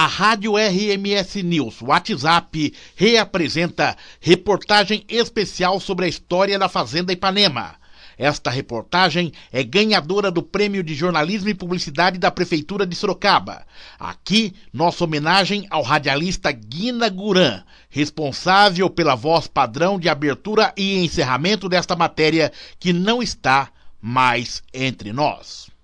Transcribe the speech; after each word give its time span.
A 0.00 0.06
Rádio 0.06 0.52
RMS 0.56 1.42
News 1.42 1.82
WhatsApp 1.82 2.72
reapresenta 2.94 3.96
reportagem 4.20 5.04
especial 5.08 5.80
sobre 5.80 6.04
a 6.04 6.08
história 6.08 6.56
da 6.56 6.68
Fazenda 6.68 7.12
Ipanema. 7.12 7.74
Esta 8.16 8.48
reportagem 8.48 9.32
é 9.50 9.64
ganhadora 9.64 10.30
do 10.30 10.40
Prêmio 10.40 10.84
de 10.84 10.94
Jornalismo 10.94 11.48
e 11.48 11.54
Publicidade 11.54 12.16
da 12.16 12.30
Prefeitura 12.30 12.86
de 12.86 12.94
Sorocaba. 12.94 13.66
Aqui, 13.98 14.54
nossa 14.72 15.02
homenagem 15.02 15.66
ao 15.68 15.82
radialista 15.82 16.52
Guina 16.52 17.08
Guran, 17.08 17.64
responsável 17.90 18.88
pela 18.88 19.16
voz 19.16 19.48
padrão 19.48 19.98
de 19.98 20.08
abertura 20.08 20.72
e 20.76 21.04
encerramento 21.04 21.68
desta 21.68 21.96
matéria 21.96 22.52
que 22.78 22.92
não 22.92 23.20
está 23.20 23.68
mais 24.00 24.62
entre 24.72 25.12
nós. 25.12 25.76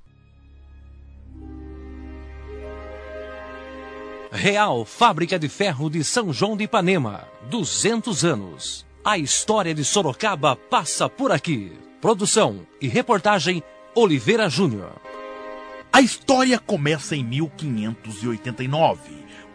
Real 4.37 4.85
Fábrica 4.85 5.39
de 5.39 5.49
Ferro 5.49 5.89
de 5.89 6.03
São 6.03 6.33
João 6.33 6.57
de 6.57 6.65
Ipanema, 6.65 7.29
200 7.49 8.25
anos. 8.25 8.85
A 9.05 9.17
história 9.17 9.73
de 9.73 9.85
Sorocaba 9.85 10.57
passa 10.57 11.09
por 11.09 11.31
aqui. 11.31 11.71
Produção 12.01 12.67
e 12.81 12.89
reportagem 12.89 13.63
Oliveira 13.95 14.51
Júnior. 14.51 15.01
A 15.93 16.01
história 16.01 16.59
começa 16.59 17.15
em 17.15 17.23
1589, 17.23 18.99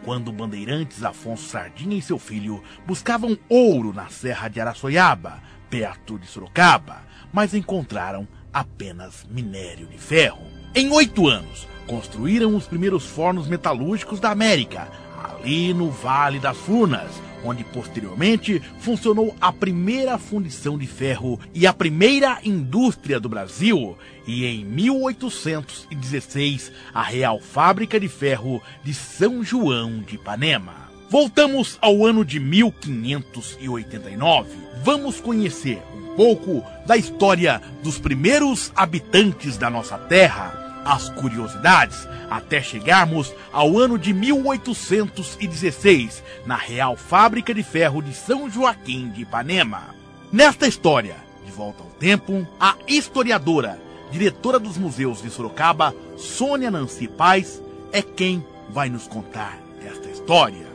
quando 0.02 0.32
bandeirantes 0.32 1.04
Afonso 1.04 1.46
Sardinha 1.46 1.98
e 1.98 2.00
seu 2.00 2.18
filho 2.18 2.62
buscavam 2.86 3.38
ouro 3.50 3.92
na 3.92 4.08
Serra 4.08 4.48
de 4.48 4.62
Araçoiaba, 4.62 5.42
perto 5.68 6.18
de 6.18 6.26
Sorocaba, 6.26 7.02
mas 7.30 7.52
encontraram 7.52 8.26
apenas 8.50 9.26
minério 9.30 9.86
de 9.86 9.98
ferro. 9.98 10.46
Em 10.74 10.90
oito 10.90 11.28
anos, 11.28 11.68
construíram 11.90 12.54
os 12.54 12.68
primeiros 12.68 13.04
fornos 13.04 13.48
metalúrgicos 13.48 14.20
da 14.20 14.30
América, 14.30 14.88
ali 15.24 15.74
no 15.74 15.90
Vale 15.90 16.38
das 16.38 16.56
Furnas, 16.56 17.10
onde 17.44 17.64
posteriormente 17.64 18.62
funcionou 18.78 19.34
a 19.40 19.52
primeira 19.52 20.16
fundição 20.16 20.78
de 20.78 20.86
ferro 20.86 21.40
e 21.52 21.66
a 21.66 21.72
primeira 21.72 22.38
indústria 22.44 23.18
do 23.18 23.28
Brasil, 23.28 23.98
e 24.24 24.46
em 24.46 24.64
1816 24.64 26.70
a 26.94 27.02
Real 27.02 27.40
Fábrica 27.40 27.98
de 27.98 28.06
Ferro 28.06 28.62
de 28.84 28.94
São 28.94 29.42
João 29.42 29.98
de 29.98 30.14
Ipanema. 30.14 30.88
Voltamos 31.08 31.76
ao 31.82 32.06
ano 32.06 32.24
de 32.24 32.38
1589. 32.38 34.48
Vamos 34.84 35.20
conhecer 35.20 35.82
um 35.92 36.14
pouco 36.14 36.64
da 36.86 36.96
história 36.96 37.60
dos 37.82 37.98
primeiros 37.98 38.70
habitantes 38.76 39.56
da 39.56 39.68
nossa 39.68 39.98
terra 39.98 40.59
as 40.84 41.08
curiosidades 41.10 42.08
até 42.30 42.62
chegarmos 42.62 43.34
ao 43.52 43.78
ano 43.78 43.98
de 43.98 44.12
1816, 44.12 46.22
na 46.46 46.56
Real 46.56 46.96
Fábrica 46.96 47.52
de 47.52 47.62
Ferro 47.62 48.02
de 48.02 48.14
São 48.14 48.50
Joaquim 48.50 49.10
de 49.10 49.22
Ipanema. 49.22 49.94
Nesta 50.32 50.68
história, 50.68 51.16
de 51.44 51.52
volta 51.52 51.82
ao 51.82 51.90
tempo, 51.90 52.46
a 52.58 52.76
historiadora, 52.86 53.78
diretora 54.10 54.58
dos 54.58 54.76
museus 54.76 55.22
de 55.22 55.30
Sorocaba, 55.30 55.94
Sônia 56.16 56.70
Nancy 56.70 57.08
Paz, 57.08 57.62
é 57.92 58.02
quem 58.02 58.46
vai 58.68 58.88
nos 58.88 59.08
contar 59.08 59.58
esta 59.84 60.08
história. 60.08 60.70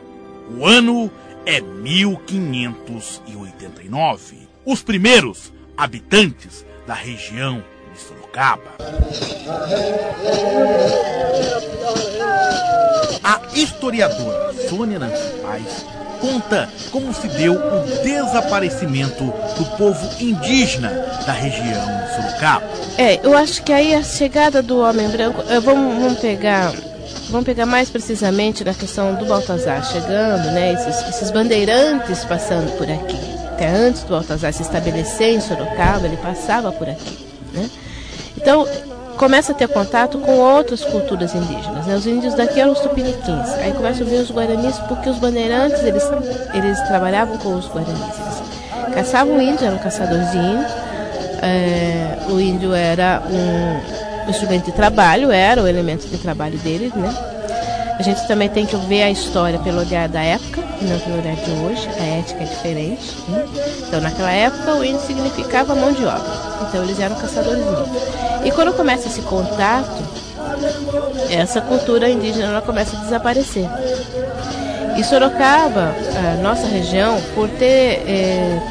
O 0.58 0.66
ano 0.66 1.09
é 1.45 1.62
1589. 1.62 4.50
Os 4.66 4.84
primeiros 4.84 5.53
habitantes 5.78 6.66
da 6.86 6.94
região 6.94 7.64
Sorocaba. 8.36 8.61
A 13.23 13.41
historiadora 13.53 14.53
Sônia 14.69 15.00
Nancy 15.00 15.30
Paz 15.41 15.86
conta 16.19 16.69
como 16.91 17.13
se 17.13 17.28
deu 17.30 17.53
o 17.53 18.03
desaparecimento 18.03 19.23
do 19.58 19.66
povo 19.78 20.22
indígena 20.22 20.89
da 21.25 21.31
região 21.31 21.63
de 21.63 22.16
Sorocaba. 22.16 22.66
É, 22.97 23.25
eu 23.25 23.38
acho 23.38 23.63
que 23.63 23.72
aí 23.72 23.96
a 23.96 24.03
chegada 24.03 24.62
do 24.62 24.81
homem 24.81 25.07
branco, 25.09 25.41
vamos, 25.63 25.96
vamos 25.96 26.19
pegar 26.19 26.73
vamos 27.29 27.46
pegar 27.46 27.66
mais 27.66 27.90
precisamente 27.90 28.63
na 28.63 28.73
questão 28.73 29.16
do 29.16 29.25
Baltazar 29.25 29.84
chegando, 29.85 30.52
né? 30.52 30.73
Esses, 30.73 31.09
esses, 31.09 31.31
bandeirantes 31.31 32.23
passando 32.25 32.78
por 32.78 32.90
aqui. 32.90 33.17
Até 33.53 33.67
antes 33.67 34.03
do 34.03 34.09
Baltazar 34.09 34.53
se 34.53 34.62
estabelecer 34.62 35.35
em 35.35 35.41
Sorocaba, 35.41 36.06
ele 36.06 36.17
passava 36.17 36.72
por 36.72 36.90
aqui, 36.90 37.17
né? 37.53 37.69
Então, 38.45 38.67
começa 39.17 39.53
a 39.53 39.56
ter 39.56 39.67
contato 39.67 40.19
com 40.19 40.38
outras 40.38 40.85
culturas 40.85 41.33
indígenas. 41.33 41.88
Né? 41.88 41.95
Os 41.95 42.06
índios 42.06 42.35
daqui 42.35 42.59
eram 42.59 42.73
os 42.73 42.79
tupiniquins. 42.79 43.50
Aí 43.56 43.73
começa 43.73 44.03
a 44.03 44.06
ver 44.06 44.17
os 44.17 44.29
guaranis, 44.29 44.78
porque 44.88 45.09
os 45.09 45.17
bandeirantes, 45.17 45.83
eles, 45.83 46.03
eles 46.53 46.79
trabalhavam 46.81 47.39
com 47.39 47.55
os 47.55 47.66
guaranis. 47.67 47.95
Eles 47.97 48.94
caçavam 48.94 49.41
índio, 49.41 49.66
era 49.66 49.75
um 49.75 49.79
caçadorzinho. 49.79 50.63
É, 51.41 52.17
o 52.29 52.39
índio 52.39 52.72
era 52.72 53.23
um 53.28 54.29
instrumento 54.29 54.66
de 54.66 54.73
trabalho, 54.73 55.31
era 55.31 55.63
o 55.63 55.67
elemento 55.67 56.05
de 56.07 56.19
trabalho 56.19 56.59
deles, 56.59 56.94
né? 56.94 57.11
A 57.97 58.03
gente 58.03 58.28
também 58.28 58.50
tem 58.50 58.66
que 58.66 58.75
ver 58.75 59.03
a 59.03 59.11
história 59.11 59.57
pelo 59.59 59.79
olhar 59.79 60.09
da 60.09 60.22
época, 60.22 60.61
não 60.81 61.00
pelo 61.00 61.17
olhar 61.19 61.35
de 61.35 61.51
hoje. 61.51 61.88
A 62.00 62.19
ética 62.19 62.44
é 62.44 62.45
diferente. 62.45 63.16
Né? 63.29 63.45
Então, 63.88 64.01
naquela 64.01 64.31
época, 64.31 64.75
o 64.75 64.83
índio 64.83 65.01
significava 65.01 65.73
mão 65.73 65.94
de 65.94 66.05
obra. 66.05 66.31
Então, 66.67 66.84
eles 66.84 67.00
eram 67.00 67.16
caçadores 67.16 67.66
índios. 67.66 67.89
E 68.44 68.51
quando 68.51 68.73
começa 68.73 69.07
esse 69.07 69.22
contato, 69.22 70.03
essa 71.29 71.61
cultura 71.61 72.09
indígena 72.09 72.47
ela 72.47 72.61
começa 72.61 72.97
a 72.97 73.00
desaparecer. 73.00 73.67
E 74.97 75.03
Sorocaba, 75.03 75.94
a 76.17 76.41
nossa 76.41 76.67
região, 76.67 77.19
por 77.34 77.50
ter 77.50 78.03
é, 78.07 78.61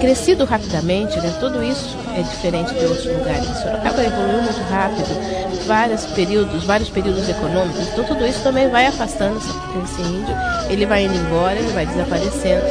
crescido 0.00 0.44
rapidamente, 0.44 1.18
né, 1.20 1.34
tudo 1.38 1.62
isso 1.62 1.96
é 2.16 2.22
diferente 2.22 2.72
de 2.74 2.84
outros 2.86 3.06
lugares. 3.06 3.46
Sorocaba 3.62 4.02
evoluiu 4.02 4.42
muito 4.42 4.62
rápido, 4.70 5.49
vários 5.70 6.04
períodos, 6.06 6.64
vários 6.64 6.88
períodos 6.88 7.28
econômicos, 7.28 7.86
então 7.92 8.02
tudo 8.02 8.26
isso 8.26 8.42
também 8.42 8.68
vai 8.68 8.86
afastando 8.86 9.36
esse 9.36 10.02
índio, 10.02 10.34
ele 10.68 10.84
vai 10.84 11.04
indo 11.04 11.14
embora, 11.14 11.56
ele 11.56 11.70
vai 11.70 11.86
desaparecendo. 11.86 12.64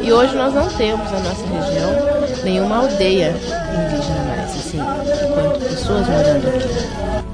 E 0.00 0.12
hoje 0.12 0.36
nós 0.36 0.54
não 0.54 0.68
temos 0.68 1.10
na 1.10 1.18
nossa 1.18 1.44
região 1.44 2.44
nenhuma 2.44 2.76
aldeia 2.76 3.30
indígena 3.30 4.22
mais, 4.28 4.50
assim, 4.52 4.78
enquanto 4.78 5.68
pessoas 5.68 6.06
morando 6.06 6.46
aqui. 6.46 7.24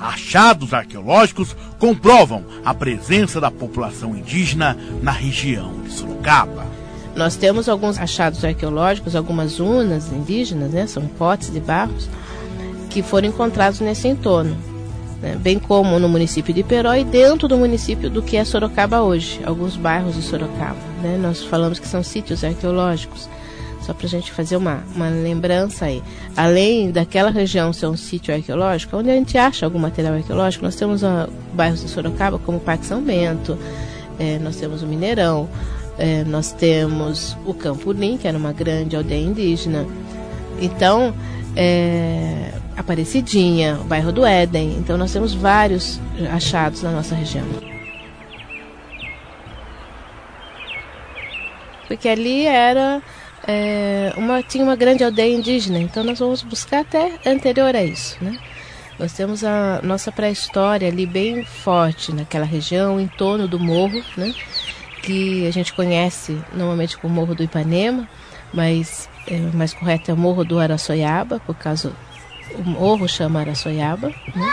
Achados 0.00 0.72
arqueológicos 0.72 1.54
comprovam 1.78 2.42
a 2.64 2.72
presença 2.72 3.38
da 3.38 3.50
população 3.50 4.16
indígena 4.16 4.78
na 5.02 5.12
região 5.12 5.74
de 5.82 5.90
Sorocaba. 5.92 6.64
Nós 7.14 7.36
temos 7.36 7.68
alguns 7.68 7.98
achados 7.98 8.42
arqueológicos, 8.42 9.14
algumas 9.14 9.60
urnas 9.60 10.10
indígenas, 10.10 10.70
né, 10.70 10.86
são 10.86 11.06
potes 11.06 11.52
de 11.52 11.60
barros, 11.60 12.08
que 12.94 13.02
foram 13.02 13.26
encontrados 13.26 13.80
nesse 13.80 14.06
entorno, 14.06 14.56
né, 15.20 15.34
bem 15.34 15.58
como 15.58 15.98
no 15.98 16.08
município 16.08 16.54
de 16.54 16.62
Peró 16.62 16.94
e 16.94 17.02
dentro 17.02 17.48
do 17.48 17.56
município 17.56 18.08
do 18.08 18.22
que 18.22 18.36
é 18.36 18.44
Sorocaba 18.44 19.02
hoje, 19.02 19.40
alguns 19.44 19.74
bairros 19.74 20.14
de 20.14 20.22
Sorocaba. 20.22 20.78
Né, 21.02 21.18
nós 21.20 21.42
falamos 21.42 21.80
que 21.80 21.88
são 21.88 22.04
sítios 22.04 22.44
arqueológicos, 22.44 23.28
só 23.80 23.92
para 23.92 24.06
a 24.06 24.08
gente 24.08 24.30
fazer 24.30 24.56
uma, 24.56 24.84
uma 24.94 25.08
lembrança 25.08 25.86
aí. 25.86 26.04
Além 26.36 26.92
daquela 26.92 27.30
região 27.30 27.72
ser 27.72 27.86
um 27.86 27.96
sítio 27.96 28.32
arqueológico, 28.32 28.96
onde 28.96 29.10
a 29.10 29.14
gente 29.14 29.36
acha 29.36 29.66
algum 29.66 29.80
material 29.80 30.14
arqueológico, 30.14 30.64
nós 30.64 30.76
temos 30.76 31.02
uh, 31.02 31.28
bairros 31.52 31.82
de 31.82 31.88
Sorocaba 31.88 32.38
como 32.38 32.58
o 32.58 32.60
Parque 32.60 32.86
São 32.86 33.02
Bento, 33.02 33.58
é, 34.20 34.38
nós 34.38 34.54
temos 34.54 34.84
o 34.84 34.86
Mineirão, 34.86 35.48
é, 35.98 36.22
nós 36.22 36.52
temos 36.52 37.36
o 37.44 37.52
Campo 37.52 37.90
Lim, 37.90 38.16
que 38.18 38.28
era 38.28 38.38
uma 38.38 38.52
grande 38.52 38.94
aldeia 38.94 39.20
indígena. 39.20 39.84
Então, 40.60 41.12
é, 41.56 42.52
Aparecidinha, 42.76 43.78
o 43.80 43.84
bairro 43.84 44.12
do 44.12 44.24
Éden. 44.24 44.76
Então, 44.78 44.96
nós 44.96 45.12
temos 45.12 45.34
vários 45.34 46.00
achados 46.32 46.82
na 46.82 46.90
nossa 46.90 47.14
região. 47.14 47.44
Porque 51.86 52.08
ali 52.08 52.46
era 52.46 53.02
é, 53.46 54.12
uma, 54.16 54.42
tinha 54.42 54.64
uma 54.64 54.74
grande 54.74 55.04
aldeia 55.04 55.34
indígena, 55.34 55.78
então 55.78 56.02
nós 56.02 56.18
vamos 56.18 56.42
buscar 56.42 56.80
até 56.80 57.12
anterior 57.26 57.76
a 57.76 57.84
isso, 57.84 58.16
né? 58.22 58.38
Nós 58.98 59.12
temos 59.12 59.44
a 59.44 59.80
nossa 59.82 60.10
pré-história 60.10 60.88
ali 60.88 61.04
bem 61.04 61.44
forte 61.44 62.12
naquela 62.12 62.46
região, 62.46 63.00
em 63.00 63.08
torno 63.08 63.46
do 63.46 63.58
morro, 63.58 64.02
né? 64.16 64.32
que 65.04 65.46
a 65.46 65.50
gente 65.50 65.72
conhece 65.74 66.38
normalmente 66.52 66.96
como 66.96 67.14
Morro 67.14 67.34
do 67.34 67.42
Ipanema, 67.42 68.08
mas 68.52 69.08
é, 69.26 69.36
mais 69.52 69.74
correto 69.74 70.10
é 70.10 70.14
o 70.14 70.16
Morro 70.16 70.44
do 70.44 70.58
Araçoiaba, 70.58 71.40
por 71.40 71.54
causa 71.54 71.92
o 72.52 72.62
morro 72.62 73.08
chama 73.08 73.40
Araçoiaba. 73.40 74.08
Né? 74.08 74.52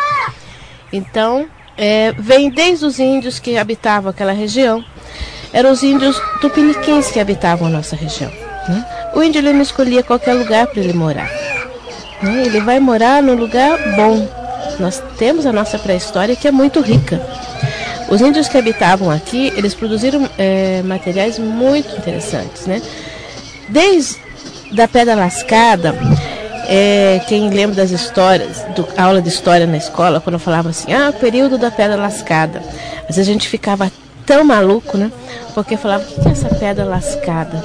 Então, 0.91 1.47
é, 1.77 2.11
vem 2.17 2.49
desde 2.49 2.85
os 2.85 2.99
índios 2.99 3.39
que 3.39 3.57
habitavam 3.57 4.09
aquela 4.09 4.31
região, 4.31 4.83
eram 5.53 5.71
os 5.71 5.83
índios 5.83 6.21
tupiniquins 6.39 7.11
que 7.11 7.19
habitavam 7.19 7.67
a 7.67 7.71
nossa 7.71 7.95
região. 7.95 8.31
Né? 8.67 8.85
O 9.13 9.23
índio 9.23 9.39
ele 9.39 9.53
não 9.53 9.61
escolhia 9.61 10.03
qualquer 10.03 10.33
lugar 10.33 10.67
para 10.67 10.81
ele 10.81 10.93
morar. 10.93 11.29
Né? 12.21 12.43
Ele 12.45 12.61
vai 12.61 12.79
morar 12.79 13.21
num 13.21 13.35
lugar 13.35 13.77
bom. 13.95 14.27
Nós 14.79 15.01
temos 15.17 15.45
a 15.45 15.51
nossa 15.51 15.77
pré-história 15.77 16.35
que 16.35 16.47
é 16.47 16.51
muito 16.51 16.81
rica. 16.81 17.21
Os 18.09 18.19
índios 18.19 18.49
que 18.49 18.57
habitavam 18.57 19.09
aqui, 19.09 19.53
eles 19.55 19.73
produziram 19.73 20.29
é, 20.37 20.81
materiais 20.83 21.39
muito 21.39 21.95
interessantes, 21.95 22.65
né? 22.65 22.81
Desde 23.69 24.19
da 24.73 24.85
pedra 24.85 25.15
lascada, 25.15 25.95
é, 26.73 27.19
quem 27.27 27.49
lembra 27.49 27.75
das 27.75 27.91
histórias, 27.91 28.63
do 28.73 28.87
aula 28.97 29.21
de 29.21 29.27
história 29.27 29.67
na 29.67 29.75
escola, 29.75 30.21
quando 30.21 30.39
falava 30.39 30.69
assim, 30.69 30.93
ah, 30.93 31.11
período 31.11 31.57
da 31.57 31.69
pedra 31.69 31.97
lascada. 31.97 32.63
Às 33.09 33.17
vezes 33.17 33.27
a 33.27 33.33
gente 33.33 33.49
ficava 33.49 33.91
tão 34.25 34.45
maluco, 34.45 34.97
né? 34.97 35.11
Porque 35.53 35.75
falava, 35.75 36.05
o 36.05 36.21
que 36.21 36.29
é 36.29 36.31
essa 36.31 36.47
pedra 36.47 36.85
lascada? 36.85 37.61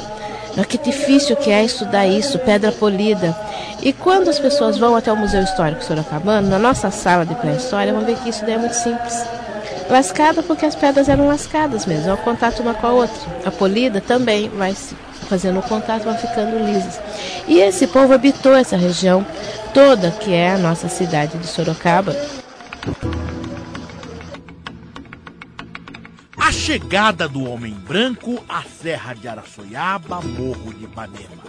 Que 0.68 0.76
difícil 0.76 1.36
que 1.36 1.52
é 1.52 1.62
estudar 1.62 2.04
isso, 2.04 2.36
pedra 2.40 2.72
polida. 2.72 3.36
E 3.80 3.92
quando 3.92 4.28
as 4.28 4.40
pessoas 4.40 4.76
vão 4.76 4.96
até 4.96 5.12
o 5.12 5.16
Museu 5.16 5.42
Histórico 5.42 5.84
Sorocabano, 5.84 6.48
na 6.48 6.58
nossa 6.58 6.90
sala 6.90 7.24
de 7.24 7.36
pré-história, 7.36 7.92
vão 7.92 8.04
ver 8.04 8.16
que 8.16 8.30
isso 8.30 8.44
daí 8.44 8.54
é 8.54 8.58
muito 8.58 8.74
simples. 8.74 9.22
Lascada 9.88 10.42
porque 10.42 10.66
as 10.66 10.74
pedras 10.74 11.08
eram 11.08 11.28
lascadas 11.28 11.86
mesmo, 11.86 12.10
ao 12.10 12.16
contato 12.16 12.60
uma 12.60 12.74
com 12.74 12.88
a 12.88 12.92
outra. 12.92 13.20
A 13.44 13.52
polida 13.52 14.00
também 14.00 14.48
vai 14.48 14.74
fazendo 15.26 15.58
o 15.58 15.62
contato, 15.62 16.04
vai 16.04 16.16
ficando 16.16 16.58
lisas. 16.64 17.00
E 17.46 17.58
esse 17.58 17.86
povo 17.86 18.12
habitou 18.14 18.54
essa 18.54 18.76
região 18.76 19.24
toda, 19.74 20.10
que 20.10 20.32
é 20.32 20.52
a 20.52 20.58
nossa 20.58 20.88
cidade 20.88 21.36
de 21.38 21.46
Sorocaba. 21.46 22.16
A 26.38 26.52
chegada 26.52 27.28
do 27.28 27.48
homem 27.50 27.74
branco 27.74 28.42
à 28.48 28.62
Serra 28.62 29.14
de 29.14 29.28
Araçoiaba, 29.28 30.20
Morro 30.22 30.72
de 30.72 30.84
Ipanema. 30.84 31.44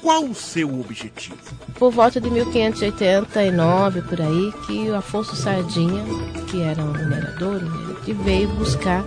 Qual 0.00 0.24
o 0.24 0.34
seu 0.34 0.80
objetivo? 0.80 1.36
Por 1.78 1.90
volta 1.90 2.20
de 2.20 2.30
1589, 2.30 4.02
por 4.02 4.20
aí, 4.20 4.52
que 4.66 4.88
o 4.88 4.94
Afonso 4.94 5.34
Sardinha, 5.34 6.04
que 6.48 6.62
era 6.62 6.80
um 6.80 6.92
minerador, 6.92 7.60
que 8.04 8.12
veio 8.12 8.48
buscar 8.50 9.04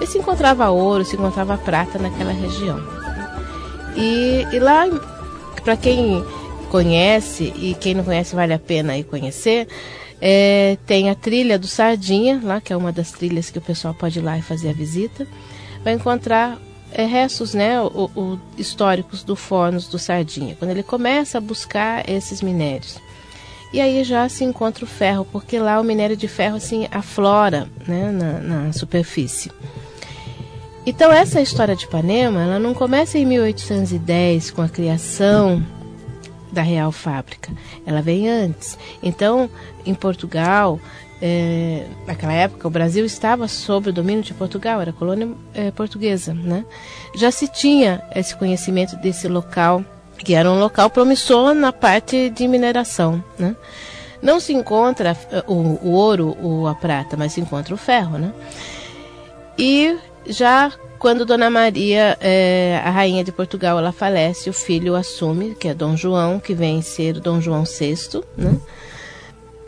ver 0.00 0.06
se 0.06 0.18
encontrava 0.18 0.70
ouro, 0.70 1.04
se 1.04 1.14
encontrava 1.14 1.58
prata 1.58 1.98
naquela 1.98 2.32
região. 2.32 2.99
E, 3.96 4.46
e 4.52 4.58
lá, 4.58 4.86
para 5.64 5.76
quem 5.76 6.24
conhece 6.70 7.52
e 7.56 7.76
quem 7.78 7.94
não 7.94 8.04
conhece 8.04 8.34
vale 8.34 8.52
a 8.52 8.58
pena 8.58 8.96
ir 8.96 9.04
conhecer, 9.04 9.66
é, 10.20 10.76
tem 10.86 11.10
a 11.10 11.14
trilha 11.14 11.58
do 11.58 11.66
Sardinha, 11.66 12.40
lá 12.42 12.60
que 12.60 12.72
é 12.72 12.76
uma 12.76 12.92
das 12.92 13.10
trilhas 13.10 13.50
que 13.50 13.58
o 13.58 13.62
pessoal 13.62 13.94
pode 13.94 14.18
ir 14.18 14.22
lá 14.22 14.38
e 14.38 14.42
fazer 14.42 14.70
a 14.70 14.72
visita. 14.72 15.26
Vai 15.82 15.94
encontrar 15.94 16.58
é, 16.92 17.04
restos 17.04 17.54
né, 17.54 17.80
o, 17.80 18.10
o, 18.14 18.40
históricos 18.58 19.22
do 19.22 19.34
Fornos 19.34 19.88
do 19.88 19.98
Sardinha, 19.98 20.56
quando 20.58 20.72
ele 20.72 20.82
começa 20.82 21.38
a 21.38 21.40
buscar 21.40 22.08
esses 22.08 22.42
minérios. 22.42 22.98
E 23.72 23.80
aí 23.80 24.02
já 24.02 24.28
se 24.28 24.44
encontra 24.44 24.84
o 24.84 24.88
ferro, 24.88 25.24
porque 25.30 25.58
lá 25.58 25.80
o 25.80 25.84
minério 25.84 26.16
de 26.16 26.26
ferro 26.26 26.56
assim 26.56 26.88
aflora 26.90 27.68
né, 27.86 28.10
na, 28.10 28.40
na 28.40 28.72
superfície. 28.72 29.50
Então 30.86 31.12
essa 31.12 31.40
história 31.40 31.76
de 31.76 31.84
Ipanema, 31.84 32.42
ela 32.42 32.58
não 32.58 32.72
começa 32.72 33.18
em 33.18 33.26
1810 33.26 34.50
com 34.50 34.62
a 34.62 34.68
criação 34.68 35.62
da 36.50 36.62
Real 36.62 36.90
Fábrica. 36.90 37.52
Ela 37.86 38.02
vem 38.02 38.28
antes. 38.28 38.78
Então, 39.02 39.48
em 39.84 39.94
Portugal, 39.94 40.80
é, 41.22 41.84
naquela 42.06 42.32
época, 42.32 42.66
o 42.66 42.70
Brasil 42.70 43.04
estava 43.04 43.46
sob 43.46 43.90
o 43.90 43.92
domínio 43.92 44.22
de 44.22 44.34
Portugal, 44.34 44.80
era 44.80 44.92
colônia 44.92 45.28
é, 45.54 45.70
portuguesa. 45.70 46.32
Né? 46.32 46.64
Já 47.14 47.30
se 47.30 47.46
tinha 47.46 48.02
esse 48.14 48.34
conhecimento 48.34 48.96
desse 48.96 49.28
local, 49.28 49.84
que 50.18 50.34
era 50.34 50.50
um 50.50 50.58
local 50.58 50.90
promissor 50.90 51.54
na 51.54 51.72
parte 51.72 52.30
de 52.30 52.48
mineração. 52.48 53.22
Né? 53.38 53.54
Não 54.22 54.40
se 54.40 54.52
encontra 54.52 55.16
é, 55.30 55.44
o, 55.46 55.54
o 55.54 55.90
ouro 55.92 56.36
ou 56.42 56.66
a 56.66 56.74
prata, 56.74 57.16
mas 57.16 57.32
se 57.32 57.40
encontra 57.40 57.74
o 57.74 57.78
ferro. 57.78 58.18
Né? 58.18 58.32
E 59.58 59.98
já 60.26 60.72
quando 61.00 61.24
Dona 61.24 61.48
Maria, 61.48 62.18
é, 62.20 62.78
a 62.84 62.90
rainha 62.90 63.24
de 63.24 63.32
Portugal, 63.32 63.78
ela 63.78 63.90
falece, 63.90 64.50
o 64.50 64.52
filho 64.52 64.94
assume, 64.94 65.54
que 65.54 65.66
é 65.66 65.72
Dom 65.72 65.96
João, 65.96 66.38
que 66.38 66.52
vem 66.52 66.82
ser 66.82 67.18
Dom 67.18 67.40
João 67.40 67.64
VI, 67.64 68.20
né? 68.36 68.60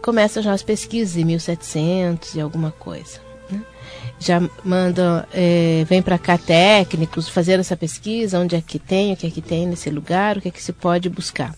Começa 0.03 0.43
já 0.43 0.53
as 0.53 0.63
pesquisas 0.63 1.17
em 1.17 1.25
1700 1.25 2.35
e 2.35 2.41
alguma 2.41 2.71
coisa. 2.71 3.19
Né? 3.51 3.63
Já 4.19 4.43
manda, 4.63 5.27
é, 5.33 5.87
vem 5.89 6.03
para 6.03 6.19
cá 6.19 6.37
técnicos 6.37 7.31
fazer 7.31 7.59
essa 7.59 7.79
pesquisa, 7.79 8.39
onde 8.39 8.55
é 8.55 8.61
que 8.61 8.79
tem, 8.79 9.15
o 9.15 9.17
que 9.17 9.27
é 9.27 9.31
que 9.31 9.41
tem 9.41 9.67
nesse 9.67 9.89
lugar, 9.89 10.37
o 10.37 10.41
que 10.43 10.49
é 10.49 10.51
que 10.51 10.63
se 10.63 10.73
pode 10.73 11.09
buscar. 11.09 11.55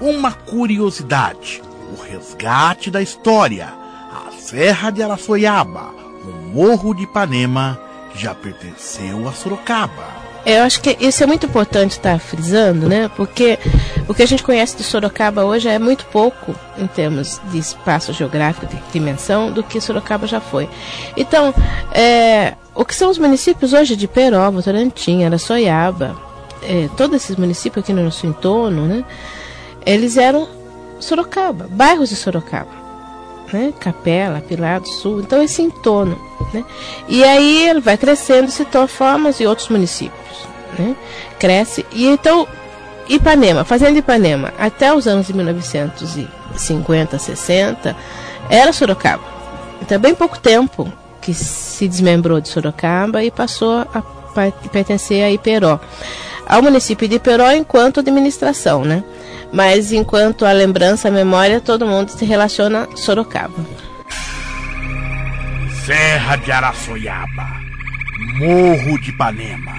Uma 0.00 0.32
curiosidade 0.32 1.62
o 1.90 2.02
resgate 2.02 2.90
da 2.90 3.02
história, 3.02 3.68
a 4.10 4.30
Serra 4.32 4.90
de 4.90 5.02
Araçoiaba, 5.02 5.92
o 6.24 6.48
Morro 6.54 6.94
de 6.94 7.02
Ipanema, 7.02 7.80
já 8.14 8.34
pertenceu 8.34 9.28
a 9.28 9.32
Sorocaba. 9.32 10.20
Eu 10.46 10.62
acho 10.62 10.80
que 10.80 10.96
isso 11.00 11.22
é 11.22 11.26
muito 11.26 11.44
importante 11.44 11.92
estar 11.92 12.18
frisando, 12.18 12.88
né? 12.88 13.10
Porque 13.14 13.58
o 14.08 14.14
que 14.14 14.22
a 14.22 14.26
gente 14.26 14.42
conhece 14.42 14.76
de 14.76 14.82
Sorocaba 14.82 15.44
hoje 15.44 15.68
é 15.68 15.78
muito 15.78 16.06
pouco 16.06 16.54
em 16.78 16.86
termos 16.86 17.40
de 17.50 17.58
espaço 17.58 18.12
geográfico, 18.12 18.66
de 18.66 18.80
dimensão, 18.90 19.52
do 19.52 19.62
que 19.62 19.80
Sorocaba 19.80 20.26
já 20.26 20.40
foi. 20.40 20.68
Então, 21.14 21.54
é, 21.92 22.54
o 22.74 22.86
que 22.86 22.94
são 22.94 23.10
os 23.10 23.18
municípios 23.18 23.74
hoje 23.74 23.94
de 23.94 24.08
Peró, 24.08 24.50
Votorantim, 24.50 25.24
Araçoiaba, 25.24 26.16
é, 26.62 26.88
todos 26.96 27.16
esses 27.16 27.36
municípios 27.36 27.84
aqui 27.84 27.92
no 27.92 28.02
nosso 28.02 28.26
entorno, 28.26 28.86
né? 28.86 29.04
Eles 29.84 30.16
eram 30.16 30.48
Sorocaba, 30.98 31.66
bairros 31.70 32.08
de 32.10 32.16
Sorocaba. 32.16 32.80
Né? 33.52 33.72
Capela, 33.80 34.40
Pilar 34.40 34.80
do 34.80 34.88
Sul, 34.88 35.20
então 35.20 35.42
esse 35.42 35.62
entorno. 35.62 36.18
Né? 36.52 36.64
E 37.08 37.24
aí 37.24 37.68
ele 37.68 37.80
vai 37.80 37.96
crescendo, 37.96 38.50
se 38.50 38.64
transforma 38.64 39.30
em 39.38 39.46
outros 39.46 39.68
municípios. 39.68 40.46
Né? 40.78 40.94
Cresce. 41.38 41.84
E 41.92 42.06
então, 42.06 42.46
Ipanema, 43.08 43.64
Fazenda 43.64 43.98
Ipanema, 43.98 44.52
até 44.58 44.94
os 44.94 45.08
anos 45.08 45.26
de 45.26 45.34
1950, 45.34 47.18
60, 47.18 47.96
era 48.48 48.72
Sorocaba. 48.72 49.24
Então, 49.82 49.98
bem 49.98 50.14
pouco 50.14 50.38
tempo 50.38 50.92
que 51.20 51.34
se 51.34 51.88
desmembrou 51.88 52.40
de 52.40 52.48
Sorocaba 52.48 53.24
e 53.24 53.30
passou 53.30 53.86
a 53.92 54.02
pertencer 54.70 55.24
a 55.24 55.30
Iperó. 55.30 55.80
Ao 56.46 56.62
município 56.62 57.08
de 57.08 57.16
Iperó 57.16 57.50
enquanto 57.50 58.00
administração, 58.00 58.84
né? 58.84 59.04
Mas 59.52 59.92
enquanto 59.92 60.44
a 60.44 60.52
lembrança, 60.52 61.08
a 61.08 61.10
memória, 61.10 61.60
todo 61.60 61.86
mundo 61.86 62.10
se 62.10 62.24
relaciona 62.24 62.88
Sorocaba. 62.96 63.54
Serra 65.84 66.36
de 66.36 66.52
Araçoiaba, 66.52 67.48
Morro 68.38 69.00
de 69.00 69.10
Ipanema, 69.10 69.74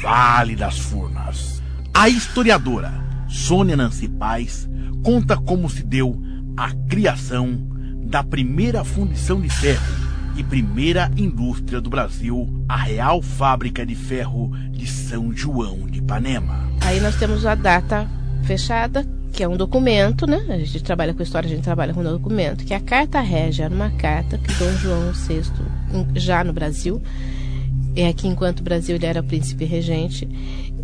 Vale 0.00 0.56
das 0.56 0.78
Furnas. 0.78 1.62
A 1.92 2.08
historiadora 2.08 2.92
Sônia 3.28 3.76
Nancy 3.76 4.08
Paz 4.08 4.68
conta 5.02 5.36
como 5.36 5.68
se 5.68 5.82
deu 5.82 6.18
a 6.56 6.70
criação 6.88 7.58
da 8.06 8.22
primeira 8.22 8.84
fundição 8.84 9.40
de 9.40 9.50
ferro 9.50 10.04
e 10.36 10.42
primeira 10.42 11.10
indústria 11.16 11.80
do 11.80 11.90
Brasil, 11.90 12.48
a 12.68 12.76
Real 12.76 13.20
Fábrica 13.20 13.84
de 13.84 13.94
Ferro 13.94 14.50
de 14.70 14.86
São 14.86 15.32
João 15.34 15.86
de 15.86 15.98
Ipanema. 15.98 16.70
Aí 16.80 17.00
nós 17.00 17.16
temos 17.16 17.44
a 17.44 17.54
data 17.54 18.08
fechada, 18.44 19.06
que 19.32 19.42
é 19.42 19.48
um 19.48 19.56
documento, 19.56 20.26
né? 20.26 20.44
A 20.48 20.58
gente 20.58 20.82
trabalha 20.82 21.12
com 21.12 21.22
história, 21.22 21.46
a 21.46 21.50
gente 21.50 21.64
trabalha 21.64 21.92
com 21.92 22.00
um 22.00 22.04
documento, 22.04 22.64
que 22.64 22.72
é 22.72 22.76
a 22.76 22.80
Carta 22.80 23.20
Régia, 23.20 23.68
uma 23.68 23.90
carta 23.90 24.38
que 24.38 24.52
Dom 24.54 24.72
João 24.78 25.12
VI, 25.12 25.42
já 26.14 26.44
no 26.44 26.52
Brasil, 26.52 27.02
é 27.96 28.08
aqui 28.08 28.28
enquanto 28.28 28.60
o 28.60 28.62
Brasil 28.62 28.94
ele 28.96 29.06
era 29.06 29.22
príncipe 29.22 29.64
regente, 29.64 30.28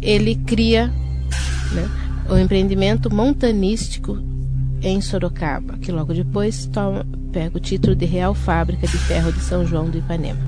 ele 0.03 0.35
cria 0.35 0.89
né, 1.73 1.89
o 2.29 2.37
empreendimento 2.37 3.13
montanístico 3.13 4.19
em 4.83 5.01
Sorocaba, 5.01 5.77
que 5.79 5.93
logo 5.93 6.13
depois 6.13 6.67
toma, 6.67 7.07
pega 7.33 7.57
o 7.57 7.61
título 7.61 7.95
de 7.95 8.07
Real 8.07 8.35
Fábrica 8.35 8.87
de 8.87 8.99
Ferro 8.99 9.33
de 9.33 9.41
São 9.41 9.65
João 9.67 9.91
do 9.91 9.99
Ipanema. 9.99 10.41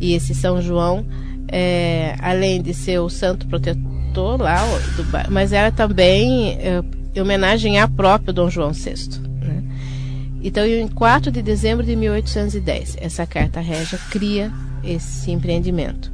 E 0.00 0.14
esse 0.14 0.34
São 0.34 0.60
João, 0.60 1.04
é, 1.48 2.14
além 2.20 2.60
de 2.60 2.74
ser 2.74 2.98
o 3.00 3.08
santo 3.08 3.46
protetor 3.46 3.87
lá, 4.36 4.64
do, 4.96 5.04
mas 5.30 5.52
era 5.52 5.70
também 5.70 6.52
é, 6.58 6.82
em 7.14 7.20
homenagem 7.20 7.78
a 7.78 7.88
próprio 7.88 8.32
Dom 8.32 8.50
João 8.50 8.72
VI. 8.72 9.20
Né? 9.40 9.62
Então, 10.42 10.64
em 10.66 10.88
4 10.88 11.30
de 11.30 11.42
dezembro 11.42 11.84
de 11.84 11.96
1810, 11.96 12.96
essa 13.00 13.26
carta 13.26 13.60
régia 13.60 13.98
cria 14.10 14.52
esse 14.82 15.30
empreendimento. 15.30 16.12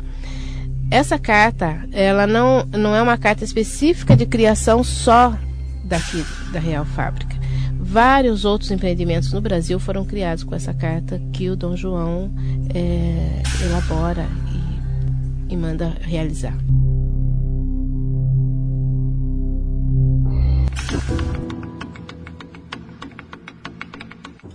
Essa 0.90 1.18
carta, 1.18 1.80
ela 1.92 2.26
não, 2.26 2.64
não 2.66 2.94
é 2.94 3.02
uma 3.02 3.18
carta 3.18 3.44
específica 3.44 4.16
de 4.16 4.26
criação 4.26 4.84
só 4.84 5.36
daqui 5.84 6.24
da 6.52 6.60
Real 6.60 6.84
Fábrica. 6.84 7.34
Vários 7.78 8.44
outros 8.44 8.70
empreendimentos 8.70 9.32
no 9.32 9.40
Brasil 9.40 9.78
foram 9.78 10.04
criados 10.04 10.42
com 10.42 10.54
essa 10.54 10.72
carta 10.72 11.20
que 11.32 11.50
o 11.50 11.56
Dom 11.56 11.76
João 11.76 12.32
é, 12.74 13.42
elabora 13.64 14.26
e, 15.48 15.52
e 15.52 15.56
manda 15.56 15.94
realizar. 16.00 16.56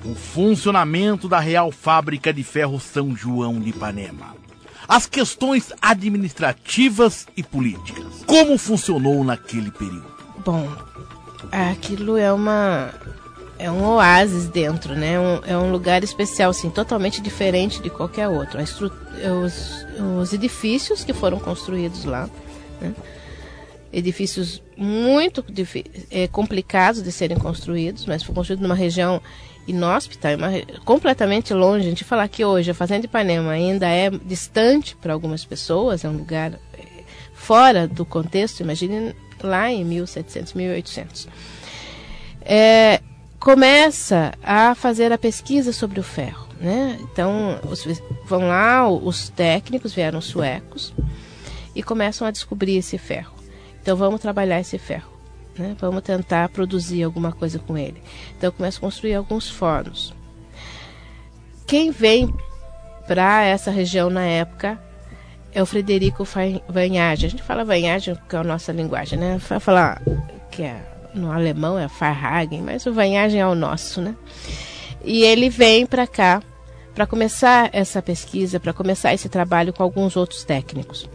O 0.04 0.16
funcionamento 0.16 1.28
da 1.28 1.40
Real 1.40 1.72
Fábrica 1.72 2.34
de 2.34 2.44
Ferro 2.44 2.80
São 2.80 3.16
João 3.16 3.60
de 3.60 3.70
Ipanema. 3.70 4.36
As 4.88 5.06
questões 5.06 5.72
administrativas 5.82 7.28
e 7.38 7.44
políticas. 7.44 8.24
Como 8.26 8.58
funcionou 8.58 9.24
naquele 9.24 9.70
período? 9.70 10.12
Bom, 10.44 10.68
aquilo 11.52 12.18
é 12.18 12.34
uma 12.34 12.92
é 13.60 13.70
um 13.70 13.84
oásis 13.84 14.48
dentro, 14.48 14.96
né? 14.96 15.20
Um, 15.20 15.42
é 15.46 15.58
um 15.58 15.70
lugar 15.70 16.02
especial, 16.02 16.52
assim, 16.52 16.70
totalmente 16.70 17.22
diferente 17.22 17.82
de 17.82 17.90
qualquer 17.90 18.30
outro. 18.30 18.58
Os, 18.62 19.86
os, 20.22 20.34
edifícios 20.34 21.04
que 21.04 21.12
foram 21.12 21.38
construídos 21.38 22.06
lá, 22.06 22.30
né? 22.82 22.96
Edifícios 23.92 24.62
muito 24.78 25.44
é, 26.12 26.28
complicados 26.28 27.02
de 27.02 27.12
serem 27.12 27.38
construídos, 27.38 28.06
mas 28.06 28.24
foi 28.24 28.34
construído 28.34 28.62
numa 28.62 28.76
região 28.76 29.22
inóspita, 29.68 30.36
uma, 30.36 30.50
completamente 30.86 31.54
longe. 31.54 31.86
A 31.86 31.90
gente 31.90 32.04
falar 32.04 32.28
que 32.28 32.44
hoje 32.46 32.72
a 32.72 32.74
Fazenda 32.74 33.02
de 33.02 33.08
Ipanema 33.08 33.52
ainda 33.52 33.88
é 33.88 34.10
distante 34.10 34.96
para 34.96 35.14
algumas 35.14 35.44
pessoas, 35.46 36.04
é 36.04 36.10
um 36.10 36.18
lugar 36.18 36.54
é, 36.74 37.04
fora 37.34 37.88
do 37.88 38.06
contexto, 38.06 38.62
imagine 38.62 39.16
lá 39.42 39.72
em 39.72 39.84
1700, 39.86 40.54
1800. 40.54 41.28
É, 42.42 43.02
começa 43.40 44.34
a 44.44 44.76
fazer 44.76 45.12
a 45.12 45.18
pesquisa 45.18 45.72
sobre 45.72 46.00
o 46.00 46.04
ferro. 46.04 46.48
Né? 46.60 47.00
Então, 47.02 47.60
os, 47.70 47.86
vão 48.26 48.48
lá, 48.48 48.90
os 48.90 49.30
técnicos 49.30 49.94
vieram 49.94 50.20
suecos 50.20 50.94
e 51.74 51.82
começam 51.82 52.28
a 52.28 52.32
descobrir 52.32 52.78
esse 52.78 52.98
ferro. 52.98 53.39
Então, 53.90 53.98
vamos 53.98 54.22
trabalhar 54.22 54.60
esse 54.60 54.78
ferro. 54.78 55.10
Né? 55.58 55.76
Vamos 55.80 56.04
tentar 56.04 56.48
produzir 56.50 57.02
alguma 57.02 57.32
coisa 57.32 57.58
com 57.58 57.76
ele. 57.76 58.00
Então, 58.38 58.52
começa 58.52 58.78
a 58.78 58.82
construir 58.82 59.16
alguns 59.16 59.50
fornos. 59.50 60.14
Quem 61.66 61.90
vem 61.90 62.32
para 63.08 63.44
essa 63.46 63.72
região 63.72 64.12
na 64.12 64.24
época 64.24 64.80
é 65.52 65.60
o 65.60 65.66
Frederico 65.66 66.24
Vanhage. 66.68 67.26
A 67.26 67.30
gente 67.30 67.42
fala 67.42 67.66
Vanhage 67.66 68.16
que 68.30 68.36
é 68.36 68.40
a 68.40 68.44
nossa 68.44 68.72
linguagem, 68.72 69.18
né? 69.18 69.40
Vai 69.50 69.60
falar 69.60 70.00
que 70.52 70.62
é 70.62 70.80
no 71.16 71.32
alemão 71.32 71.80
é 71.80 71.88
Farhagen, 71.88 72.62
mas 72.62 72.86
o 72.86 72.94
Vanhagem 72.94 73.42
é 73.42 73.48
o 73.48 73.56
nosso, 73.56 74.02
né? 74.02 74.16
E 75.04 75.24
ele 75.24 75.50
vem 75.50 75.84
para 75.88 76.06
cá 76.06 76.44
para 76.94 77.08
começar 77.08 77.72
essa 77.74 78.04
pesquisa, 78.04 78.60
para 78.60 78.72
começar 78.72 79.16
esse 79.16 79.28
trabalho 79.28 79.74
com 79.74 79.82
alguns 79.82 80.16
outros 80.16 80.44
técnicos. 80.44 81.10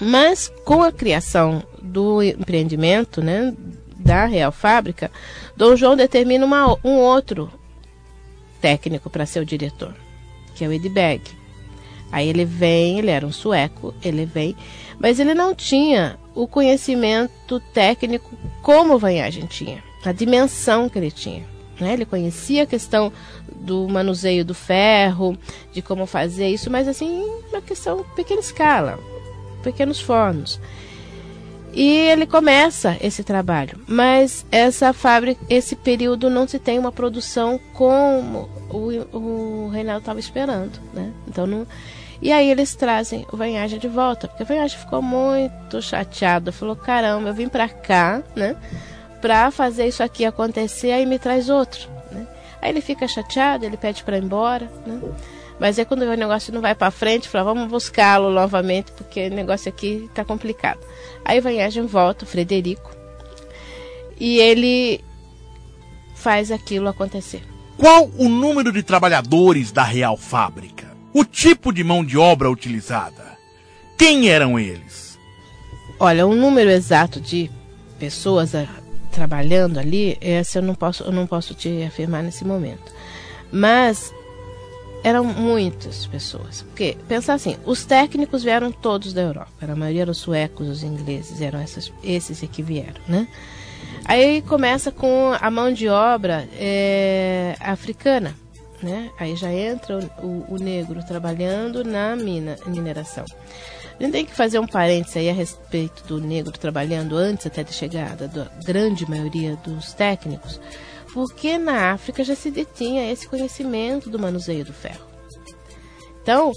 Mas 0.00 0.52
com 0.64 0.82
a 0.82 0.92
criação 0.92 1.62
do 1.80 2.22
empreendimento, 2.22 3.22
né, 3.22 3.54
da 3.98 4.26
Real 4.26 4.52
Fábrica, 4.52 5.10
Dom 5.56 5.76
João 5.76 5.96
determina 5.96 6.44
uma, 6.44 6.76
um 6.84 6.98
outro 6.98 7.50
técnico 8.60 9.08
para 9.08 9.26
ser 9.26 9.40
o 9.40 9.46
diretor, 9.46 9.94
que 10.54 10.64
é 10.64 10.68
o 10.68 10.72
Edberg. 10.72 11.22
Aí 12.10 12.28
ele 12.28 12.44
vem, 12.44 12.98
ele 12.98 13.10
era 13.10 13.26
um 13.26 13.32
sueco, 13.32 13.94
ele 14.02 14.24
vem, 14.24 14.56
mas 14.98 15.18
ele 15.18 15.34
não 15.34 15.54
tinha 15.54 16.18
o 16.34 16.46
conhecimento 16.46 17.60
técnico 17.72 18.36
como 18.62 18.94
o 18.94 18.98
Vanhagem 18.98 19.46
tinha, 19.46 19.82
a 20.04 20.12
dimensão 20.12 20.88
que 20.88 20.98
ele 20.98 21.10
tinha. 21.10 21.44
Né? 21.80 21.94
Ele 21.94 22.04
conhecia 22.04 22.62
a 22.62 22.66
questão 22.66 23.12
do 23.54 23.88
manuseio 23.88 24.44
do 24.44 24.54
ferro, 24.54 25.36
de 25.72 25.82
como 25.82 26.06
fazer 26.06 26.48
isso, 26.48 26.70
mas 26.70 26.86
assim, 26.86 27.24
uma 27.50 27.60
questão 27.60 28.04
pequena 28.14 28.40
escala, 28.40 28.98
pequenos 29.64 30.00
fornos. 30.00 30.60
E 31.72 31.90
ele 32.06 32.24
começa 32.24 32.96
esse 33.00 33.24
trabalho, 33.24 33.80
mas 33.88 34.46
essa 34.52 34.92
fábrica, 34.92 35.44
esse 35.50 35.74
período 35.74 36.30
não 36.30 36.46
se 36.46 36.56
tem 36.56 36.78
uma 36.78 36.92
produção 36.92 37.58
como 37.72 38.48
o, 38.70 39.16
o 39.16 39.68
Reinaldo 39.70 40.02
estava 40.02 40.20
esperando, 40.20 40.78
né? 40.92 41.12
Então 41.26 41.48
não, 41.48 41.66
e 42.22 42.30
aí 42.30 42.48
eles 42.48 42.76
trazem 42.76 43.26
o 43.32 43.36
Vanhagem 43.36 43.80
de 43.80 43.88
volta, 43.88 44.28
porque 44.28 44.44
o 44.44 44.46
Vanhagem 44.46 44.78
ficou 44.78 45.02
muito 45.02 45.82
chateado, 45.82 46.52
falou: 46.52 46.76
"Caramba, 46.76 47.30
eu 47.30 47.34
vim 47.34 47.48
para 47.48 47.68
cá, 47.68 48.22
né, 48.36 48.54
para 49.20 49.50
fazer 49.50 49.88
isso 49.88 50.02
aqui 50.02 50.24
acontecer, 50.24 50.92
aí 50.92 51.04
me 51.04 51.18
traz 51.18 51.48
outro", 51.48 51.88
né? 52.12 52.24
Aí 52.62 52.70
ele 52.70 52.80
fica 52.80 53.08
chateado, 53.08 53.64
ele 53.64 53.76
pede 53.76 54.04
para 54.04 54.16
ir 54.16 54.22
embora, 54.22 54.70
né? 54.86 55.00
Mas 55.58 55.78
é 55.78 55.84
quando 55.84 56.02
o 56.02 56.14
negócio 56.14 56.52
não 56.52 56.60
vai 56.60 56.74
para 56.74 56.90
frente, 56.90 57.28
fala: 57.28 57.44
"Vamos 57.44 57.70
buscá-lo 57.70 58.30
novamente, 58.30 58.92
porque 58.92 59.28
o 59.28 59.34
negócio 59.34 59.68
aqui 59.68 60.06
está 60.08 60.24
complicado". 60.24 60.80
Aí 61.24 61.40
Vanhagem 61.40 61.86
volta, 61.86 62.24
o 62.24 62.28
Frederico, 62.28 62.90
e 64.18 64.38
ele 64.38 65.02
faz 66.14 66.50
aquilo 66.50 66.88
acontecer. 66.88 67.42
Qual 67.76 68.10
o 68.16 68.28
número 68.28 68.72
de 68.72 68.82
trabalhadores 68.82 69.72
da 69.72 69.82
Real 69.82 70.16
Fábrica? 70.16 70.94
o 71.14 71.24
tipo 71.24 71.72
de 71.72 71.84
mão 71.84 72.04
de 72.04 72.18
obra 72.18 72.50
utilizada. 72.50 73.38
Quem 73.96 74.28
eram 74.28 74.58
eles? 74.58 75.16
Olha, 76.00 76.26
o 76.26 76.34
número 76.34 76.68
exato 76.68 77.20
de 77.20 77.48
pessoas 78.00 78.52
a, 78.52 78.66
trabalhando 79.12 79.78
ali, 79.78 80.18
essa 80.20 80.58
eu 80.58 80.62
não 80.62 80.74
posso, 80.74 81.04
eu 81.04 81.12
não 81.12 81.24
posso 81.24 81.54
te 81.54 81.84
afirmar 81.84 82.24
nesse 82.24 82.44
momento. 82.44 82.92
Mas 83.52 84.12
eram 85.04 85.22
muitas 85.22 86.06
pessoas. 86.06 86.62
Porque, 86.62 86.96
pensar 87.06 87.34
assim, 87.34 87.56
os 87.64 87.84
técnicos 87.84 88.42
vieram 88.42 88.72
todos 88.72 89.12
da 89.12 89.22
Europa. 89.22 89.52
A 89.60 89.76
maioria 89.76 90.02
eram 90.02 90.14
suecos, 90.14 90.68
os 90.68 90.82
ingleses, 90.82 91.40
eram 91.40 91.60
essas, 91.60 91.92
esses 92.02 92.40
que 92.50 92.62
vieram, 92.62 93.00
né? 93.06 93.28
Aí 94.06 94.42
começa 94.42 94.90
com 94.90 95.32
a 95.40 95.50
mão 95.50 95.72
de 95.72 95.88
obra 95.88 96.48
é, 96.58 97.54
africana 97.60 98.34
né? 98.84 99.10
Aí 99.18 99.34
já 99.34 99.52
entra 99.52 99.98
o, 99.98 100.26
o, 100.26 100.54
o 100.54 100.58
negro 100.58 101.02
trabalhando 101.04 101.82
na 101.82 102.14
mina, 102.14 102.56
mineração. 102.66 103.24
A 103.98 104.02
gente 104.02 104.12
tem 104.12 104.26
que 104.26 104.34
fazer 104.34 104.58
um 104.58 104.66
parênteses 104.66 105.16
aí 105.16 105.30
a 105.30 105.32
respeito 105.32 106.04
do 106.04 106.20
negro 106.20 106.52
trabalhando 106.52 107.16
antes 107.16 107.46
até 107.46 107.64
da 107.64 107.72
chegada 107.72 108.28
da 108.28 108.46
grande 108.64 109.08
maioria 109.08 109.56
dos 109.56 109.94
técnicos, 109.94 110.60
porque 111.14 111.56
na 111.56 111.92
África 111.92 112.24
já 112.24 112.34
se 112.34 112.50
detinha 112.50 113.10
esse 113.10 113.28
conhecimento 113.28 114.10
do 114.10 114.18
manuseio 114.18 114.64
do 114.64 114.72
ferro. 114.72 115.06
Então, 116.20 116.50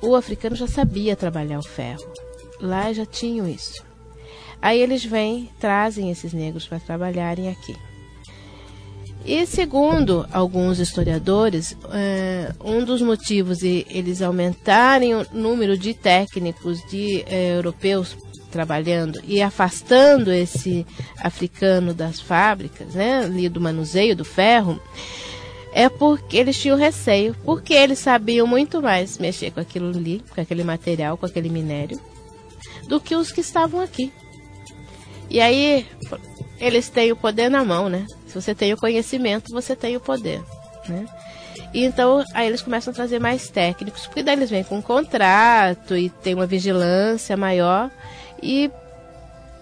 o 0.00 0.14
africano 0.14 0.54
já 0.54 0.68
sabia 0.68 1.16
trabalhar 1.16 1.58
o 1.58 1.66
ferro. 1.66 2.08
Lá 2.60 2.92
já 2.92 3.04
tinham 3.04 3.48
isso. 3.48 3.84
Aí 4.62 4.80
eles 4.80 5.04
vêm, 5.04 5.50
trazem 5.58 6.08
esses 6.08 6.32
negros 6.32 6.68
para 6.68 6.78
trabalharem 6.78 7.48
aqui. 7.48 7.74
E 9.24 9.44
segundo 9.44 10.24
alguns 10.32 10.78
historiadores, 10.78 11.76
é, 11.92 12.52
um 12.64 12.84
dos 12.84 13.02
motivos 13.02 13.58
de 13.58 13.84
eles 13.90 14.22
aumentarem 14.22 15.16
o 15.16 15.26
número 15.32 15.76
de 15.76 15.94
técnicos 15.94 16.80
de 16.88 17.24
é, 17.26 17.56
europeus 17.56 18.16
trabalhando 18.50 19.20
e 19.24 19.42
afastando 19.42 20.32
esse 20.32 20.86
africano 21.22 21.92
das 21.92 22.20
fábricas, 22.20 22.94
né, 22.94 23.24
ali 23.24 23.48
do 23.48 23.60
manuseio 23.60 24.16
do 24.16 24.24
ferro, 24.24 24.80
é 25.72 25.88
porque 25.88 26.36
eles 26.36 26.58
tinham 26.58 26.76
receio, 26.76 27.36
porque 27.44 27.74
eles 27.74 27.98
sabiam 27.98 28.46
muito 28.46 28.82
mais 28.82 29.18
mexer 29.18 29.50
com 29.50 29.60
aquilo 29.60 29.90
ali, 29.90 30.22
com 30.34 30.40
aquele 30.40 30.64
material, 30.64 31.16
com 31.16 31.26
aquele 31.26 31.48
minério, 31.48 32.00
do 32.88 33.00
que 33.00 33.14
os 33.14 33.30
que 33.30 33.40
estavam 33.40 33.80
aqui. 33.80 34.12
E 35.30 35.40
aí 35.40 35.86
eles 36.58 36.88
têm 36.88 37.12
o 37.12 37.16
poder 37.16 37.50
na 37.50 37.64
mão, 37.64 37.88
né? 37.88 38.06
Se 38.26 38.34
você 38.34 38.54
tem 38.54 38.72
o 38.72 38.78
conhecimento, 38.78 39.52
você 39.52 39.76
tem 39.76 39.96
o 39.96 40.00
poder, 40.00 40.42
né? 40.88 41.06
E 41.72 41.84
então 41.84 42.24
aí 42.32 42.46
eles 42.46 42.62
começam 42.62 42.90
a 42.90 42.94
trazer 42.94 43.20
mais 43.20 43.50
técnicos, 43.50 44.06
porque 44.06 44.22
daí 44.22 44.36
eles 44.36 44.50
vêm 44.50 44.64
com 44.64 44.78
um 44.78 44.82
contrato 44.82 45.96
e 45.96 46.08
tem 46.08 46.34
uma 46.34 46.46
vigilância 46.46 47.36
maior 47.36 47.90
e 48.42 48.70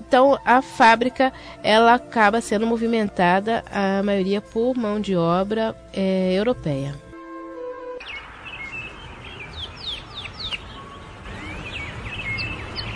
então 0.09 0.39
a 0.45 0.63
fábrica 0.63 1.33
ela 1.63 1.95
acaba 1.95 2.41
sendo 2.41 2.67
movimentada 2.67 3.65
a 3.73 4.03
maioria 4.03 4.41
por 4.41 4.77
mão 4.77 5.01
de 5.01 5.17
obra 5.17 5.75
é, 5.93 6.35
europeia. 6.35 6.95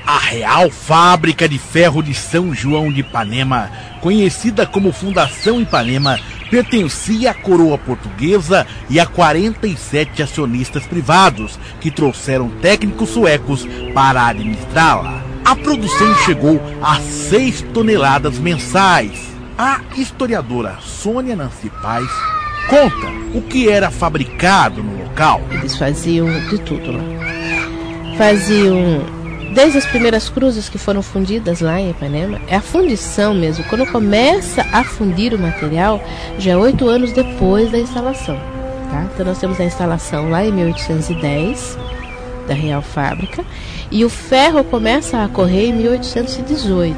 A 0.07 0.19
Real 0.19 0.71
Fábrica 0.71 1.49
de 1.49 1.57
Ferro 1.57 2.03
de 2.03 2.15
São 2.15 2.53
João 2.53 2.93
de 2.93 3.01
Ipanema, 3.01 3.71
conhecida 4.01 4.67
como 4.67 4.93
Fundação 4.93 5.61
Ipanema, 5.61 6.19
pertencia 6.51 7.31
à 7.31 7.35
coroa 7.35 7.79
portuguesa 7.79 8.67
e 8.89 8.99
a 8.99 9.07
47 9.07 10.21
acionistas 10.21 10.85
privados, 10.85 11.61
que 11.81 11.93
trouxeram 11.93 12.51
técnicos 12.61 13.11
suecos 13.11 13.65
para 13.95 14.27
administrá-la. 14.27 15.20
A 15.51 15.57
produção 15.57 16.15
chegou 16.19 16.61
a 16.81 17.01
6 17.01 17.63
toneladas 17.75 18.39
mensais. 18.39 19.33
A 19.59 19.81
historiadora 19.97 20.79
Sônia 20.81 21.35
Nancy 21.35 21.69
Paz 21.83 22.07
conta 22.69 23.09
o 23.35 23.43
que 23.43 23.69
era 23.69 23.91
fabricado 23.91 24.81
no 24.81 25.03
local. 25.03 25.41
Eles 25.51 25.77
faziam 25.77 26.29
de 26.51 26.59
tudo 26.61 26.93
lá. 26.93 27.03
Faziam 28.17 29.05
desde 29.53 29.79
as 29.79 29.87
primeiras 29.87 30.29
cruzes 30.29 30.69
que 30.69 30.79
foram 30.79 31.03
fundidas 31.03 31.61
lá 31.61 31.81
em 31.81 31.91
Ipanema, 31.91 32.41
é 32.47 32.55
a 32.55 32.63
fundição 32.63 33.35
mesmo. 33.35 33.65
Quando 33.65 33.91
começa 33.91 34.65
a 34.71 34.85
fundir 34.85 35.35
o 35.35 35.39
material, 35.41 36.01
já 36.39 36.53
é 36.53 36.57
oito 36.57 36.89
anos 36.89 37.11
depois 37.11 37.73
da 37.73 37.79
instalação. 37.81 38.37
Tá? 38.89 39.05
Então 39.13 39.27
nós 39.27 39.41
temos 39.41 39.59
a 39.59 39.65
instalação 39.65 40.31
lá 40.31 40.45
em 40.45 40.53
1810 40.53 41.77
da 42.51 42.55
Real 42.55 42.83
Fábrica 42.83 43.45
e 43.93 44.05
o 44.05 44.09
ferro 44.09 44.65
começa 44.65 45.23
a 45.23 45.29
correr 45.29 45.69
em 45.69 45.73
1818. 45.73 46.97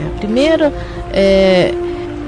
É 0.00 0.06
o 0.06 0.18
primeiro 0.18 0.72
é, 1.12 1.72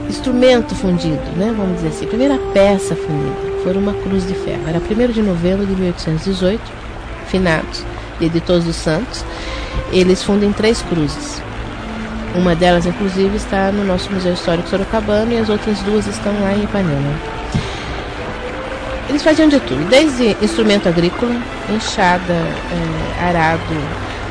instrumento 0.09 0.75
fundido, 0.77 1.21
né? 1.37 1.53
vamos 1.57 1.77
dizer 1.77 1.89
assim, 1.89 2.05
a 2.05 2.09
primeira 2.09 2.39
peça 2.55 2.95
fundida 2.95 3.57
foi 3.65 3.77
uma 3.77 3.93
cruz 3.95 4.25
de 4.25 4.35
ferro. 4.35 4.63
Era 4.69 4.79
1 4.79 5.13
de 5.13 5.23
novembro 5.23 5.67
de 5.67 5.75
1818, 5.75 6.63
finados 7.27 7.85
de 8.21 8.41
Todos 8.41 8.69
os 8.69 8.77
Santos. 8.77 9.25
Eles 9.91 10.23
fundem 10.23 10.53
três 10.53 10.81
cruzes. 10.83 11.43
Uma 12.37 12.55
delas, 12.55 12.87
inclusive, 12.87 13.37
está 13.37 13.73
no 13.73 13.85
nosso 13.85 14.13
Museu 14.13 14.35
Histórico 14.35 14.69
Sorocabano 14.69 15.33
e 15.33 15.39
as 15.39 15.49
outras 15.49 15.81
duas 15.81 16.07
estão 16.07 16.33
lá 16.41 16.55
em 16.55 16.63
Ipanema. 16.63 17.36
Eles 19.09 19.23
faziam 19.23 19.49
de 19.49 19.61
tudo, 19.61 19.89
desde 19.89 20.37
instrumento 20.43 20.89
agrícola, 20.89 21.33
enxada, 21.71 22.33
é, 22.33 23.25
arado, 23.29 23.61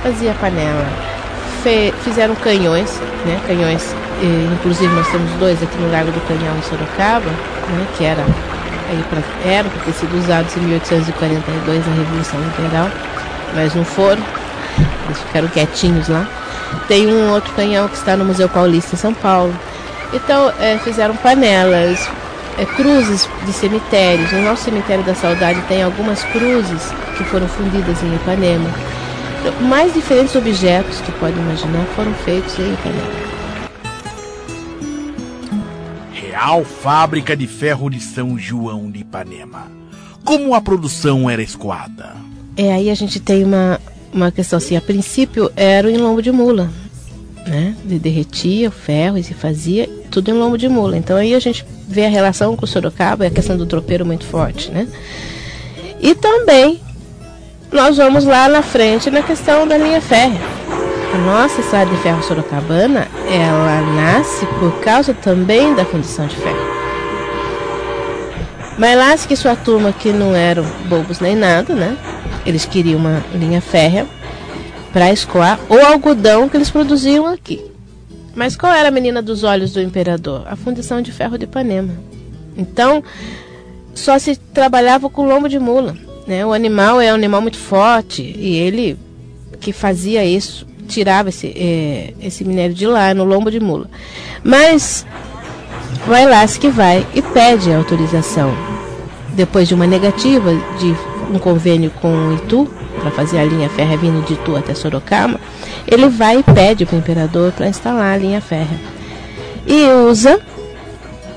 fazia 0.03 0.33
panela, 0.33 0.85
fe, 1.63 1.93
fizeram 2.03 2.35
canhões, 2.35 2.99
né, 3.25 3.39
canhões, 3.47 3.95
e, 4.21 4.53
inclusive 4.53 4.93
nós 4.93 5.07
temos 5.07 5.31
dois 5.39 5.61
aqui 5.63 5.77
no 5.77 5.89
Lago 5.89 6.11
do 6.11 6.19
Canhão 6.27 6.57
em 6.57 6.61
Sorocaba, 6.63 7.29
né, 7.29 7.87
que 7.97 8.03
era 8.03 8.21
aí 8.89 9.03
pra, 9.09 9.21
eram 9.49 9.69
para 9.69 9.81
ter 9.83 9.93
sido 9.93 10.17
usados 10.17 10.55
em 10.57 10.59
1842 10.61 11.87
na 11.87 11.93
Revolução 11.93 12.39
Imperial, 12.41 12.89
mas 13.55 13.73
não 13.73 13.85
foram, 13.85 14.21
eles 15.05 15.19
ficaram 15.19 15.47
quietinhos 15.47 16.09
lá. 16.09 16.27
Tem 16.87 17.07
um 17.07 17.31
outro 17.31 17.53
canhão 17.53 17.87
que 17.87 17.95
está 17.95 18.17
no 18.17 18.25
Museu 18.25 18.49
Paulista 18.49 18.95
em 18.95 18.99
São 18.99 19.13
Paulo. 19.13 19.53
Então 20.13 20.51
é, 20.59 20.77
fizeram 20.83 21.15
panelas, 21.15 22.09
é, 22.57 22.65
cruzes 22.65 23.29
de 23.45 23.53
cemitérios. 23.53 24.31
No 24.31 24.41
nosso 24.43 24.63
cemitério 24.63 25.03
da 25.03 25.15
Saudade 25.15 25.61
tem 25.67 25.83
algumas 25.83 26.23
cruzes 26.25 26.91
que 27.17 27.23
foram 27.25 27.47
fundidas 27.47 28.01
em 28.03 28.15
Ipanema. 28.15 28.69
Então, 29.39 29.61
mais 29.67 29.93
diferentes 29.93 30.35
objetos 30.35 30.99
que 31.01 31.11
pode 31.13 31.37
imaginar 31.37 31.85
foram 31.95 32.13
feitos 32.13 32.57
em 32.57 32.73
Ipanema. 32.73 33.25
Real 36.13 36.63
Fábrica 36.63 37.35
de 37.35 37.47
Ferro 37.47 37.89
de 37.89 37.99
São 37.99 38.37
João 38.37 38.89
de 38.91 38.99
Ipanema. 38.99 39.71
Como 40.23 40.55
a 40.55 40.61
produção 40.61 41.29
era 41.29 41.41
escoada? 41.41 42.15
É, 42.57 42.73
aí 42.73 42.89
a 42.89 42.95
gente 42.95 43.19
tem 43.19 43.43
uma, 43.43 43.79
uma 44.11 44.31
questão 44.31 44.57
assim, 44.57 44.75
a 44.75 44.81
princípio 44.81 45.51
era 45.55 45.89
em 45.89 45.97
lombo 45.97 46.21
de 46.21 46.31
mula, 46.31 46.69
né? 47.45 47.75
De 47.85 47.99
derretia 47.99 48.69
o 48.69 48.71
ferro 48.71 49.17
e 49.17 49.23
se 49.23 49.33
fazia 49.33 49.87
tudo 50.15 50.31
em 50.31 50.33
lombo 50.33 50.57
de 50.57 50.69
mula. 50.69 50.95
Então 50.95 51.17
aí 51.17 51.35
a 51.35 51.39
gente 51.39 51.65
vê 51.89 52.05
a 52.05 52.09
relação 52.09 52.55
com 52.55 52.63
o 52.63 52.67
Sorocaba 52.67 53.25
e 53.25 53.27
a 53.27 53.31
questão 53.31 53.57
do 53.57 53.65
tropeiro 53.65 54.05
muito 54.05 54.23
forte, 54.23 54.71
né? 54.71 54.87
E 55.99 56.15
também 56.15 56.79
nós 57.69 57.97
vamos 57.97 58.23
lá 58.23 58.47
na 58.47 58.61
frente 58.61 59.11
na 59.11 59.21
questão 59.21 59.67
da 59.67 59.77
linha 59.77 59.99
férrea. 59.99 60.39
A 61.13 61.17
nossa 61.17 61.59
estrada 61.59 61.91
de 61.91 61.97
ferro 61.97 62.23
sorocabana, 62.23 63.09
ela 63.29 63.81
nasce 63.81 64.45
por 64.57 64.79
causa 64.79 65.13
também 65.13 65.75
da 65.75 65.83
fundição 65.83 66.27
de 66.27 66.35
ferro. 66.37 66.75
Mas 68.77 68.97
lá 68.97 69.17
que 69.17 69.35
sua 69.35 69.55
turma 69.57 69.91
que 69.91 70.13
não 70.13 70.33
eram 70.33 70.65
bobos 70.87 71.19
nem 71.19 71.35
nada, 71.35 71.73
né? 71.73 71.97
Eles 72.45 72.63
queriam 72.63 72.99
uma 72.99 73.21
linha 73.33 73.59
férrea 73.59 74.05
para 74.93 75.11
escoar 75.11 75.59
o 75.67 75.77
algodão 75.77 76.47
que 76.47 76.55
eles 76.55 76.69
produziam 76.69 77.25
aqui. 77.25 77.74
Mas 78.35 78.57
qual 78.57 78.73
era 78.73 78.89
a 78.89 78.91
menina 78.91 79.21
dos 79.21 79.43
olhos 79.43 79.71
do 79.71 79.81
imperador? 79.81 80.43
A 80.45 80.55
fundição 80.55 81.01
de 81.01 81.11
ferro 81.11 81.37
de 81.37 81.45
Ipanema. 81.45 81.93
Então, 82.57 83.03
só 83.93 84.19
se 84.19 84.35
trabalhava 84.35 85.09
com 85.09 85.25
lombo 85.25 85.47
de 85.47 85.57
mula. 85.57 85.95
Né? 86.27 86.45
O 86.45 86.51
animal 86.51 86.99
é 86.99 87.11
um 87.11 87.15
animal 87.15 87.41
muito 87.41 87.57
forte 87.57 88.21
e 88.21 88.55
ele 88.55 88.97
que 89.59 89.71
fazia 89.71 90.23
isso, 90.25 90.67
tirava 90.87 91.29
esse, 91.29 91.47
é, 91.47 92.13
esse 92.21 92.43
minério 92.43 92.75
de 92.75 92.85
lá 92.85 93.13
no 93.13 93.23
lombo 93.23 93.49
de 93.49 93.59
mula. 93.59 93.89
Mas 94.43 95.05
vai 96.05 96.25
lá 96.25 96.45
que 96.47 96.69
vai 96.69 97.05
e 97.15 97.21
pede 97.21 97.71
a 97.71 97.77
autorização. 97.77 98.53
Depois 99.33 99.67
de 99.67 99.73
uma 99.73 99.87
negativa 99.87 100.51
de 100.79 100.95
um 101.33 101.39
convênio 101.39 101.89
com 102.01 102.09
o 102.09 102.35
Itu, 102.35 102.69
para 103.05 103.11
fazer 103.11 103.37
a 103.37 103.45
linha 103.45 103.69
férrea 103.69 103.97
vindo 103.97 104.25
de 104.25 104.33
Itu 104.33 104.55
até 104.55 104.73
Sorocaba, 104.73 105.39
ele 105.87 106.09
vai 106.09 106.39
e 106.39 106.43
pede 106.43 106.87
para 106.87 106.95
o 106.95 106.99
imperador 106.99 107.51
para 107.51 107.67
instalar 107.67 108.15
a 108.15 108.17
linha 108.17 108.41
férrea. 108.41 108.79
E 109.67 109.85
usa 110.09 110.41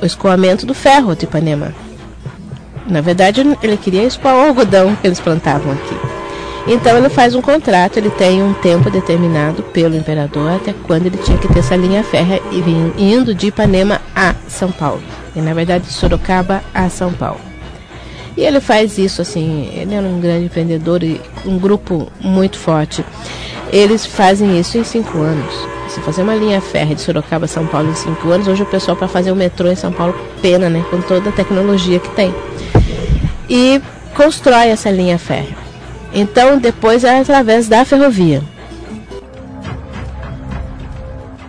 o 0.00 0.06
escoamento 0.06 0.64
do 0.64 0.72
ferro 0.72 1.14
de 1.14 1.24
Ipanema. 1.26 1.74
Na 2.86 3.02
verdade, 3.02 3.42
ele 3.62 3.76
queria 3.76 4.04
escoar 4.04 4.34
o 4.34 4.48
algodão 4.48 4.96
que 4.96 5.06
eles 5.06 5.20
plantavam 5.20 5.72
aqui. 5.72 5.96
Então 6.66 6.96
ele 6.96 7.10
faz 7.10 7.34
um 7.34 7.42
contrato, 7.42 7.98
ele 7.98 8.10
tem 8.10 8.42
um 8.42 8.54
tempo 8.54 8.90
determinado 8.90 9.62
pelo 9.62 9.96
imperador 9.96 10.52
até 10.52 10.74
quando 10.86 11.06
ele 11.06 11.18
tinha 11.18 11.36
que 11.36 11.48
ter 11.48 11.58
essa 11.58 11.76
linha 11.76 12.02
férrea 12.02 12.40
indo 12.96 13.34
de 13.34 13.48
Ipanema 13.48 14.00
a 14.16 14.34
São 14.48 14.72
Paulo. 14.72 15.02
E 15.36 15.40
na 15.40 15.52
verdade 15.52 15.84
de 15.84 15.92
Sorocaba 15.92 16.62
a 16.72 16.88
São 16.88 17.12
Paulo. 17.12 17.47
E 18.36 18.42
ele 18.42 18.60
faz 18.60 18.98
isso 18.98 19.20
assim, 19.20 19.70
ele 19.74 19.94
é 19.94 20.00
um 20.00 20.20
grande 20.20 20.46
empreendedor 20.46 21.02
e 21.02 21.20
um 21.44 21.58
grupo 21.58 22.10
muito 22.20 22.58
forte. 22.58 23.04
Eles 23.72 24.06
fazem 24.06 24.58
isso 24.58 24.78
em 24.78 24.84
cinco 24.84 25.18
anos. 25.18 25.54
Se 25.88 26.00
fazer 26.00 26.22
uma 26.22 26.34
linha 26.34 26.60
férrea 26.60 26.94
de 26.94 27.00
Sorocaba 27.00 27.46
a 27.46 27.48
São 27.48 27.66
Paulo 27.66 27.90
em 27.90 27.94
cinco 27.94 28.28
anos, 28.30 28.46
hoje 28.46 28.62
o 28.62 28.66
pessoal 28.66 28.96
para 28.96 29.08
fazer 29.08 29.32
o 29.32 29.36
metrô 29.36 29.68
em 29.68 29.76
São 29.76 29.92
Paulo, 29.92 30.14
pena, 30.40 30.68
né? 30.68 30.84
Com 30.90 31.00
toda 31.00 31.30
a 31.30 31.32
tecnologia 31.32 31.98
que 31.98 32.10
tem. 32.10 32.34
E 33.48 33.80
constrói 34.14 34.68
essa 34.68 34.90
linha 34.90 35.18
férrea. 35.18 35.56
Então 36.12 36.58
depois 36.58 37.04
é 37.04 37.20
através 37.20 37.68
da 37.68 37.84
ferrovia. 37.84 38.42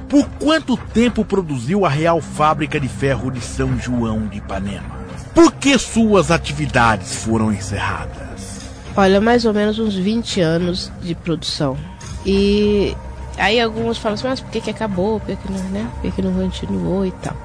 Por 0.07 0.27
quanto 0.39 0.75
tempo 0.75 1.23
produziu 1.23 1.85
a 1.85 1.89
Real 1.89 2.19
Fábrica 2.19 2.79
de 2.79 2.87
Ferro 2.87 3.29
de 3.29 3.41
São 3.41 3.77
João 3.77 4.27
de 4.27 4.39
Ipanema? 4.39 4.98
Por 5.39 5.54
que 5.54 5.80
suas 5.80 6.32
atividades 6.32 7.23
foram 7.23 7.49
encerradas? 7.49 8.60
Olha, 8.93 9.21
mais 9.21 9.45
ou 9.45 9.54
menos 9.54 9.80
uns 9.80 9.95
20 9.95 10.41
anos 10.41 10.91
de 11.02 11.15
produção. 11.15 11.78
E 12.25 12.93
aí 13.38 13.58
alguns 13.58 13.97
falam 13.97 14.15
assim, 14.15 14.28
mas 14.28 14.41
por 14.41 14.52
que, 14.52 14.60
que 14.60 14.69
acabou? 14.69 15.17
Por 15.21 15.34
que, 15.38 15.49
não, 15.49 15.63
né? 15.69 15.89
por 16.02 16.12
que, 16.12 16.21
não 16.21 16.34
continuou 16.34 17.06
e 17.06 17.12
tal? 17.12 17.38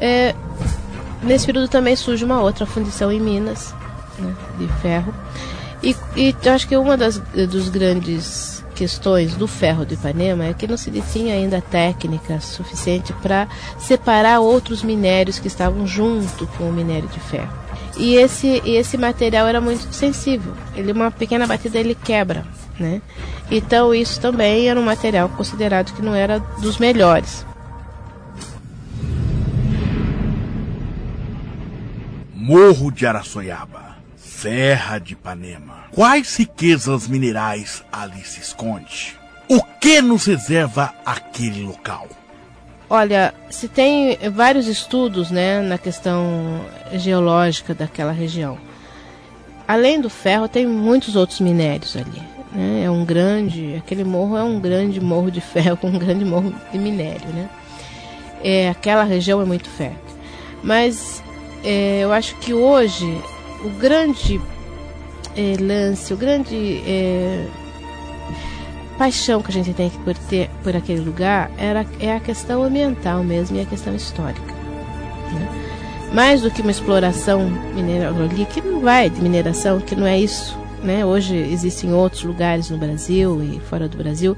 É, 0.00 0.34
nesse 1.22 1.46
período 1.46 1.68
também 1.68 1.94
surge 1.94 2.24
uma 2.24 2.40
outra 2.40 2.66
fundição 2.66 3.12
em 3.12 3.20
Minas, 3.20 3.72
né, 4.18 4.34
de 4.58 4.66
ferro. 4.82 5.14
E, 5.84 5.94
e 6.16 6.34
acho 6.48 6.66
que 6.66 6.76
uma 6.76 6.96
das 6.96 7.18
dos 7.18 7.68
grandes 7.68 8.55
questões 8.76 9.34
do 9.34 9.48
ferro 9.48 9.86
de 9.86 9.94
Ipanema 9.94 10.44
é 10.44 10.52
que 10.52 10.68
não 10.68 10.76
se 10.76 10.90
tinha 11.10 11.34
ainda 11.34 11.62
técnica 11.62 12.38
suficiente 12.40 13.12
para 13.14 13.48
separar 13.78 14.40
outros 14.40 14.82
minérios 14.82 15.38
que 15.38 15.48
estavam 15.48 15.86
junto 15.86 16.46
com 16.46 16.68
o 16.68 16.72
minério 16.72 17.08
de 17.08 17.18
ferro. 17.18 17.52
E 17.96 18.14
esse, 18.16 18.62
esse 18.66 18.98
material 18.98 19.48
era 19.48 19.60
muito 19.60 19.92
sensível. 19.94 20.52
Ele 20.76 20.92
uma 20.92 21.10
pequena 21.10 21.46
batida 21.46 21.78
ele 21.78 21.94
quebra, 21.94 22.44
né? 22.78 23.00
Então 23.50 23.94
isso 23.94 24.20
também 24.20 24.68
era 24.68 24.78
um 24.78 24.84
material 24.84 25.30
considerado 25.30 25.94
que 25.94 26.02
não 26.02 26.14
era 26.14 26.38
dos 26.60 26.76
melhores. 26.76 27.46
Morro 32.34 32.92
de 32.92 33.06
Araçoiaba, 33.06 33.95
Serra 34.46 35.00
de 35.00 35.14
Ipanema. 35.14 35.86
Quais 35.90 36.36
riquezas 36.36 37.08
minerais 37.08 37.82
ali 37.90 38.24
se 38.24 38.38
esconde? 38.40 39.18
O 39.48 39.60
que 39.80 40.00
nos 40.00 40.24
reserva 40.24 40.94
aquele 41.04 41.64
local? 41.64 42.06
Olha, 42.88 43.34
se 43.50 43.66
tem 43.66 44.16
vários 44.32 44.68
estudos 44.68 45.32
né, 45.32 45.60
na 45.62 45.76
questão 45.78 46.60
geológica 46.92 47.74
daquela 47.74 48.12
região. 48.12 48.56
Além 49.66 50.00
do 50.00 50.08
ferro, 50.08 50.46
tem 50.46 50.64
muitos 50.64 51.16
outros 51.16 51.40
minérios 51.40 51.96
ali. 51.96 52.22
Né? 52.52 52.84
É 52.84 52.90
um 52.90 53.04
grande, 53.04 53.74
aquele 53.74 54.04
morro 54.04 54.36
é 54.36 54.44
um 54.44 54.60
grande 54.60 55.00
morro 55.00 55.28
de 55.28 55.40
ferro 55.40 55.76
um 55.82 55.98
grande 55.98 56.24
morro 56.24 56.54
de 56.70 56.78
minério, 56.78 57.28
né? 57.30 57.50
É, 58.44 58.68
aquela 58.68 59.02
região 59.02 59.42
é 59.42 59.44
muito 59.44 59.68
fértil. 59.68 59.98
Mas 60.62 61.20
é, 61.64 61.98
eu 62.04 62.12
acho 62.12 62.36
que 62.36 62.54
hoje 62.54 63.20
o 63.64 63.70
grande 63.70 64.40
é, 65.36 65.56
lance, 65.60 66.12
o 66.12 66.16
grande 66.16 66.82
é, 66.86 67.46
paixão 68.98 69.42
que 69.42 69.50
a 69.50 69.54
gente 69.54 69.72
tem 69.72 69.90
por 69.90 70.14
ter 70.14 70.50
por 70.62 70.74
aquele 70.74 71.00
lugar 71.00 71.50
era, 71.58 71.86
é 72.00 72.14
a 72.14 72.20
questão 72.20 72.62
ambiental 72.62 73.22
mesmo 73.22 73.56
e 73.56 73.60
a 73.60 73.66
questão 73.66 73.94
histórica. 73.94 74.54
Né? 75.32 76.10
Mais 76.12 76.42
do 76.42 76.50
que 76.50 76.62
uma 76.62 76.70
exploração 76.70 77.48
mineral 77.74 78.14
ali, 78.14 78.46
que 78.46 78.60
não 78.60 78.80
vai 78.80 79.10
de 79.10 79.20
mineração, 79.20 79.80
que 79.80 79.96
não 79.96 80.06
é 80.06 80.18
isso 80.18 80.56
né? 80.82 81.04
Hoje 81.04 81.36
existem 81.36 81.92
outros 81.92 82.22
lugares 82.22 82.70
no 82.70 82.78
Brasil 82.78 83.42
e 83.42 83.60
fora 83.60 83.88
do 83.88 83.98
Brasil 83.98 84.36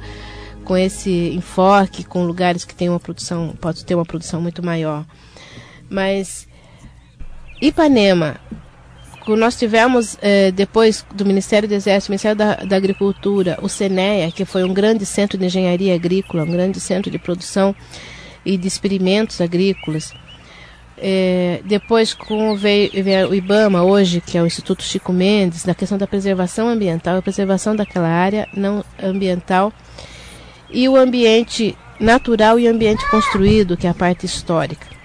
com 0.65 0.77
esse 0.77 1.31
enfoque, 1.35 2.05
com 2.05 2.25
lugares 2.25 2.65
que 2.65 2.75
tem 2.75 2.89
uma 2.89 3.01
produção, 3.01 3.57
pode 3.59 3.85
ter 3.85 3.95
uma 3.95 4.05
produção 4.05 4.41
muito 4.41 4.65
maior. 4.65 5.05
Mas 5.89 6.47
Ipanema, 7.61 8.37
nós 9.37 9.57
tivemos 9.57 10.17
eh, 10.21 10.51
depois 10.53 11.05
do 11.15 11.25
Ministério 11.25 11.69
do 11.69 11.75
Exército, 11.75 12.11
Ministério 12.11 12.37
da, 12.37 12.55
da, 12.57 12.77
Agricultura, 12.77 13.59
o 13.61 13.69
Seneia, 13.69 14.31
que 14.31 14.45
foi 14.45 14.65
um 14.65 14.73
grande 14.73 15.05
centro 15.05 15.37
de 15.37 15.47
engenharia 15.47 15.95
agrícola, 15.95 16.45
um 16.45 16.51
grande 16.51 16.81
centro 16.81 17.11
de 17.11 17.19
produção 17.19 17.75
e 18.45 18.57
de 18.57 18.67
experimentos 18.67 19.41
agrícolas. 19.41 20.13
É, 20.97 21.61
depois 21.65 22.13
com 22.13 22.57
veio, 22.57 22.91
veio, 23.05 23.29
o 23.29 23.35
IBAMA 23.35 23.85
hoje, 23.85 24.21
que 24.21 24.37
é 24.37 24.43
o 24.43 24.47
Instituto 24.47 24.83
Chico 24.83 25.13
Mendes, 25.13 25.65
na 25.65 25.75
questão 25.75 25.97
da 25.97 26.07
preservação 26.07 26.69
ambiental, 26.69 27.19
a 27.19 27.23
preservação 27.23 27.77
daquela 27.77 28.09
área 28.09 28.49
não 28.53 28.85
ambiental 29.01 29.73
e 30.71 30.89
o 30.89 30.97
ambiente 30.97 31.77
natural 32.01 32.59
e 32.59 32.67
ambiente 32.67 33.09
construído, 33.11 33.77
que 33.77 33.87
é 33.87 33.91
a 33.91 33.95
parte 33.95 34.27
histórica. 34.27 34.98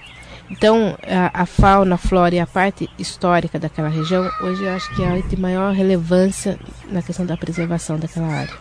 Então, 0.56 0.96
a, 1.02 1.42
a, 1.42 1.46
fauna, 1.46 1.96
a 1.96 1.98
flora 1.98 2.32
e 2.32 2.38
a 2.38 2.46
parte 2.46 2.88
histórica 2.96 3.58
daquela 3.58 3.88
região, 3.88 4.30
hoje 4.40 4.62
eu 4.62 4.72
acho 4.72 4.94
que 4.94 5.02
é 5.02 5.10
a 5.10 5.18
de 5.18 5.36
maior 5.36 5.74
relevância 5.74 6.56
na 6.92 7.02
questão 7.02 7.26
da 7.26 7.36
preservação 7.36 7.98
daquela 7.98 8.28
área. 8.28 8.54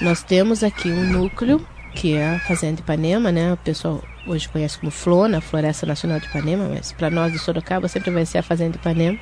Nós 0.00 0.22
temos 0.22 0.62
aqui 0.62 0.92
um 0.92 1.02
núcleo, 1.10 1.66
que 1.92 2.14
é 2.14 2.36
a 2.36 2.38
Fazenda 2.38 2.80
Ipanema, 2.80 3.32
né? 3.32 3.52
O 3.52 3.56
pessoal 3.56 4.00
hoje 4.28 4.48
conhece 4.48 4.78
como 4.78 4.92
FLONA, 4.92 5.40
Floresta 5.40 5.84
Nacional 5.84 6.20
de 6.20 6.26
Ipanema, 6.26 6.68
mas 6.72 6.92
para 6.92 7.10
nós 7.10 7.32
de 7.32 7.38
Sorocaba 7.40 7.88
sempre 7.88 8.12
vai 8.12 8.24
ser 8.24 8.38
a 8.38 8.42
Fazenda 8.44 8.76
Ipanema. 8.76 9.18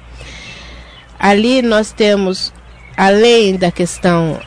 Ali 1.18 1.62
nós 1.62 1.92
temos, 1.92 2.52
além 2.94 3.56
da 3.56 3.72
questão 3.72 4.38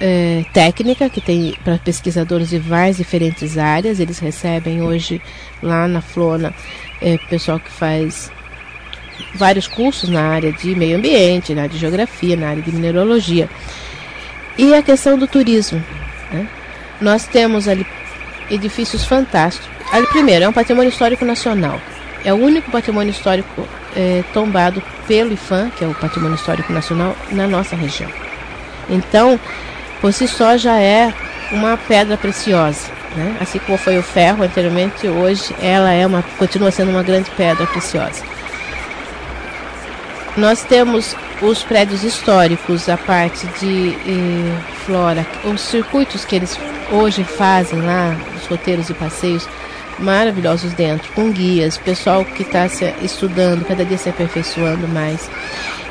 é, 0.00 0.44
técnica, 0.52 1.10
que 1.10 1.20
tem 1.20 1.54
para 1.62 1.78
pesquisadores 1.78 2.48
de 2.48 2.58
várias 2.58 2.96
diferentes 2.96 3.58
áreas, 3.58 4.00
eles 4.00 4.18
recebem 4.18 4.80
hoje 4.82 5.20
lá 5.62 5.86
na 5.86 6.00
Flona 6.00 6.54
é, 7.00 7.18
pessoal 7.28 7.60
que 7.60 7.70
faz 7.70 8.32
vários 9.34 9.68
cursos 9.68 10.08
na 10.08 10.22
área 10.22 10.52
de 10.52 10.74
meio 10.74 10.96
ambiente, 10.96 11.54
na 11.54 11.62
área 11.62 11.72
de 11.72 11.78
geografia, 11.78 12.36
na 12.36 12.48
área 12.48 12.62
de 12.62 12.72
mineralogia. 12.72 13.48
E 14.56 14.74
a 14.74 14.82
questão 14.82 15.18
do 15.18 15.26
turismo. 15.26 15.82
Né? 16.32 16.48
Nós 17.00 17.26
temos 17.26 17.68
ali 17.68 17.86
edifícios 18.50 19.04
fantásticos. 19.04 19.68
Ali, 19.92 20.06
primeiro, 20.06 20.44
é 20.44 20.48
um 20.48 20.52
patrimônio 20.52 20.88
histórico 20.88 21.24
nacional. 21.24 21.80
É 22.24 22.32
o 22.32 22.36
único 22.36 22.70
patrimônio 22.70 23.10
histórico 23.10 23.66
é, 23.96 24.22
tombado 24.32 24.82
pelo 25.06 25.32
IFAM, 25.32 25.70
que 25.70 25.84
é 25.84 25.88
o 25.88 25.94
Patrimônio 25.94 26.34
Histórico 26.34 26.72
Nacional, 26.72 27.16
na 27.32 27.48
nossa 27.48 27.74
região. 27.74 28.10
Então, 28.88 29.40
por 30.00 30.12
si 30.12 30.26
só 30.26 30.56
já 30.56 30.80
é 30.80 31.12
uma 31.52 31.76
pedra 31.76 32.16
preciosa. 32.16 32.88
Né? 33.16 33.36
Assim 33.40 33.58
como 33.58 33.76
foi 33.76 33.98
o 33.98 34.02
ferro 34.02 34.44
anteriormente, 34.44 35.08
hoje 35.08 35.54
ela 35.60 35.92
é 35.92 36.06
uma, 36.06 36.22
continua 36.38 36.70
sendo 36.70 36.90
uma 36.90 37.02
grande 37.02 37.30
pedra 37.32 37.66
preciosa. 37.66 38.22
Nós 40.36 40.62
temos 40.62 41.16
os 41.42 41.62
prédios 41.62 42.04
históricos, 42.04 42.88
a 42.88 42.96
parte 42.96 43.46
de 43.58 43.90
eh, 44.06 44.58
flora, 44.86 45.26
os 45.44 45.60
circuitos 45.60 46.24
que 46.24 46.36
eles 46.36 46.58
hoje 46.92 47.24
fazem 47.24 47.80
lá, 47.80 48.16
os 48.36 48.46
roteiros 48.46 48.88
e 48.90 48.94
passeios 48.94 49.46
maravilhosos 50.00 50.72
dentro, 50.72 51.10
com 51.12 51.30
guias, 51.30 51.76
pessoal 51.76 52.24
que 52.24 52.42
está 52.42 52.66
estudando, 53.02 53.64
cada 53.64 53.84
dia 53.84 53.98
se 53.98 54.08
aperfeiçoando 54.08 54.88
mais. 54.88 55.30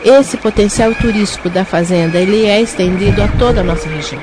Esse 0.03 0.37
potencial 0.37 0.93
turístico 0.95 1.49
da 1.49 1.63
fazenda, 1.63 2.17
ele 2.17 2.45
é 2.45 2.61
estendido 2.61 3.21
a 3.21 3.27
toda 3.27 3.61
a 3.61 3.63
nossa 3.63 3.87
região. 3.87 4.21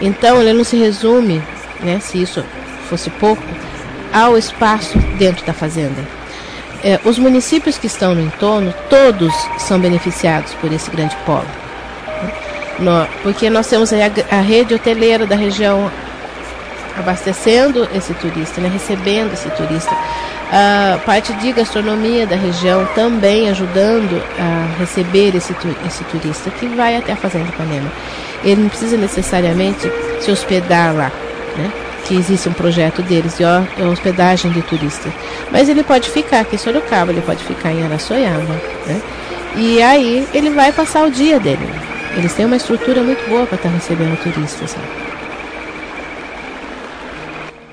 Então, 0.00 0.40
ele 0.40 0.52
não 0.52 0.64
se 0.64 0.76
resume, 0.76 1.42
né, 1.80 1.98
se 2.00 2.22
isso 2.22 2.44
fosse 2.88 3.10
pouco, 3.10 3.42
ao 4.12 4.36
espaço 4.36 4.98
dentro 5.18 5.44
da 5.44 5.52
fazenda. 5.52 6.02
É, 6.82 6.98
os 7.04 7.18
municípios 7.18 7.76
que 7.76 7.86
estão 7.86 8.14
no 8.14 8.22
entorno, 8.22 8.72
todos 8.88 9.32
são 9.58 9.78
beneficiados 9.78 10.54
por 10.54 10.72
esse 10.72 10.90
grande 10.90 11.16
polo. 11.26 11.46
Porque 13.22 13.50
nós 13.50 13.66
temos 13.66 13.92
a, 13.92 13.96
a 14.30 14.40
rede 14.40 14.74
hoteleira 14.74 15.26
da 15.26 15.36
região 15.36 15.90
abastecendo 16.96 17.88
esse 17.94 18.12
turista, 18.14 18.60
né, 18.60 18.68
recebendo 18.72 19.32
esse 19.32 19.48
turista. 19.50 19.94
A 20.52 20.98
parte 21.06 21.32
de 21.34 21.52
gastronomia 21.52 22.26
da 22.26 22.34
região 22.34 22.84
também 22.94 23.48
ajudando 23.48 24.20
a 24.38 24.78
receber 24.80 25.36
esse, 25.36 25.54
esse 25.86 26.02
turista 26.04 26.50
que 26.50 26.66
vai 26.66 26.96
até 26.96 27.12
a 27.12 27.16
Fazenda 27.16 27.48
Ipanema. 27.48 27.90
Ele 28.42 28.62
não 28.62 28.68
precisa 28.68 28.96
necessariamente 28.96 29.90
se 30.20 30.30
hospedar 30.30 30.94
lá, 30.94 31.12
né? 31.56 31.70
que 32.10 32.16
existe 32.16 32.48
um 32.48 32.52
projeto 32.52 33.02
deles 33.02 33.36
de 33.36 33.44
hospedagem 33.84 34.50
de 34.50 34.62
turistas. 34.62 35.12
Mas 35.52 35.68
ele 35.68 35.84
pode 35.84 36.10
ficar 36.10 36.40
aqui 36.40 36.56
em 36.56 36.58
Sorocaba, 36.58 37.12
ele 37.12 37.20
pode 37.20 37.44
ficar 37.44 37.70
em 37.70 37.84
Araçoiaba. 37.84 38.60
Né? 38.86 39.00
E 39.56 39.80
aí 39.80 40.26
ele 40.34 40.50
vai 40.50 40.72
passar 40.72 41.04
o 41.04 41.10
dia 41.10 41.38
dele. 41.38 41.68
Eles 42.16 42.34
têm 42.34 42.46
uma 42.46 42.56
estrutura 42.56 43.02
muito 43.02 43.28
boa 43.28 43.46
para 43.46 43.54
estar 43.54 43.68
recebendo 43.68 44.20
turistas. 44.20 44.76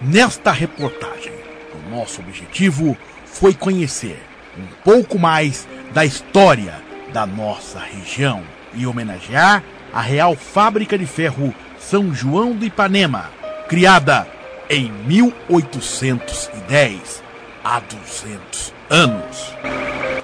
Nesta 0.01 0.51
reportagem, 0.51 1.33
o 1.73 1.77
nosso 1.89 2.21
objetivo 2.21 2.97
foi 3.25 3.55
conhecer 3.55 4.23
um 4.55 4.67
pouco 4.83 5.17
mais 5.17 5.67
da 5.91 6.05
história 6.05 6.75
da 7.11 7.25
nossa 7.25 7.79
região 7.79 8.43
e 8.75 8.85
homenagear 8.85 9.63
a 9.91 9.99
Real 9.99 10.35
Fábrica 10.35 10.99
de 10.99 11.07
Ferro 11.07 11.51
São 11.79 12.13
João 12.13 12.53
do 12.53 12.63
Ipanema, 12.63 13.31
criada 13.67 14.27
em 14.69 14.91
1810, 14.91 17.23
há 17.63 17.79
200 17.79 18.71
anos. 18.91 19.55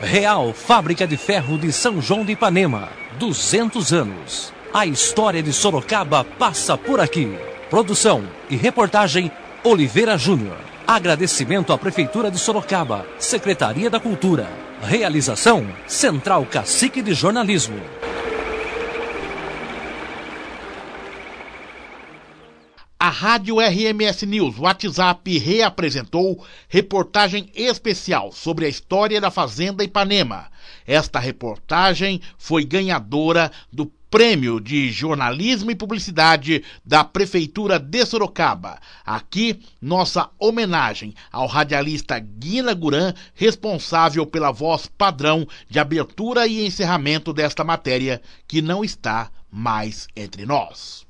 Real 0.02 0.54
Fábrica 0.54 1.08
de 1.08 1.18
Ferro 1.18 1.58
de 1.58 1.72
São 1.72 2.00
João 2.00 2.24
de 2.24 2.34
Ipanema, 2.34 2.90
200 3.18 3.92
anos. 3.92 4.54
A 4.72 4.86
história 4.86 5.42
de 5.42 5.52
Sorocaba 5.52 6.24
passa 6.24 6.78
por 6.78 7.00
aqui. 7.00 7.36
Produção 7.72 8.24
e 8.52 8.56
reportagem 8.56 9.32
Oliveira 9.66 10.18
Júnior. 10.18 10.58
Agradecimento 10.86 11.72
à 11.72 11.78
Prefeitura 11.78 12.30
de 12.30 12.38
Sorocaba, 12.38 13.08
Secretaria 13.18 13.90
da 13.90 13.98
Cultura. 13.98 14.46
Realização 14.82 15.66
Central 15.88 16.46
Cacique 16.46 17.02
de 17.02 17.14
Jornalismo. 17.14 17.80
A 23.00 23.10
Rádio 23.10 23.62
RMS 23.62 24.26
News 24.26 24.60
WhatsApp 24.60 25.38
reapresentou 25.38 26.44
reportagem 26.68 27.50
especial 27.56 28.34
sobre 28.34 28.66
a 28.66 28.70
história 28.70 29.22
da 29.22 29.32
Fazenda 29.32 29.82
Ipanema. 29.82 30.48
Esta 30.86 31.20
reportagem 31.20 32.20
foi 32.38 32.66
ganhadora 32.66 33.50
do 33.72 33.86
Prêmio 34.14 34.60
de 34.60 34.92
Jornalismo 34.92 35.72
e 35.72 35.76
Publicidade 35.76 36.64
da 36.86 37.04
Prefeitura 37.04 37.80
de 37.80 38.06
Sorocaba. 38.06 38.80
Aqui, 39.04 39.60
nossa 39.82 40.30
homenagem 40.38 41.16
ao 41.32 41.48
radialista 41.48 42.20
Guina 42.20 42.76
Guran, 42.76 43.16
responsável 43.34 44.24
pela 44.24 44.52
voz 44.52 44.86
padrão 44.86 45.48
de 45.68 45.80
abertura 45.80 46.46
e 46.46 46.64
encerramento 46.64 47.34
desta 47.34 47.64
matéria, 47.64 48.22
que 48.48 48.62
não 48.62 48.84
está 48.84 49.32
mais 49.50 50.08
entre 50.16 50.46
nós. 50.46 51.03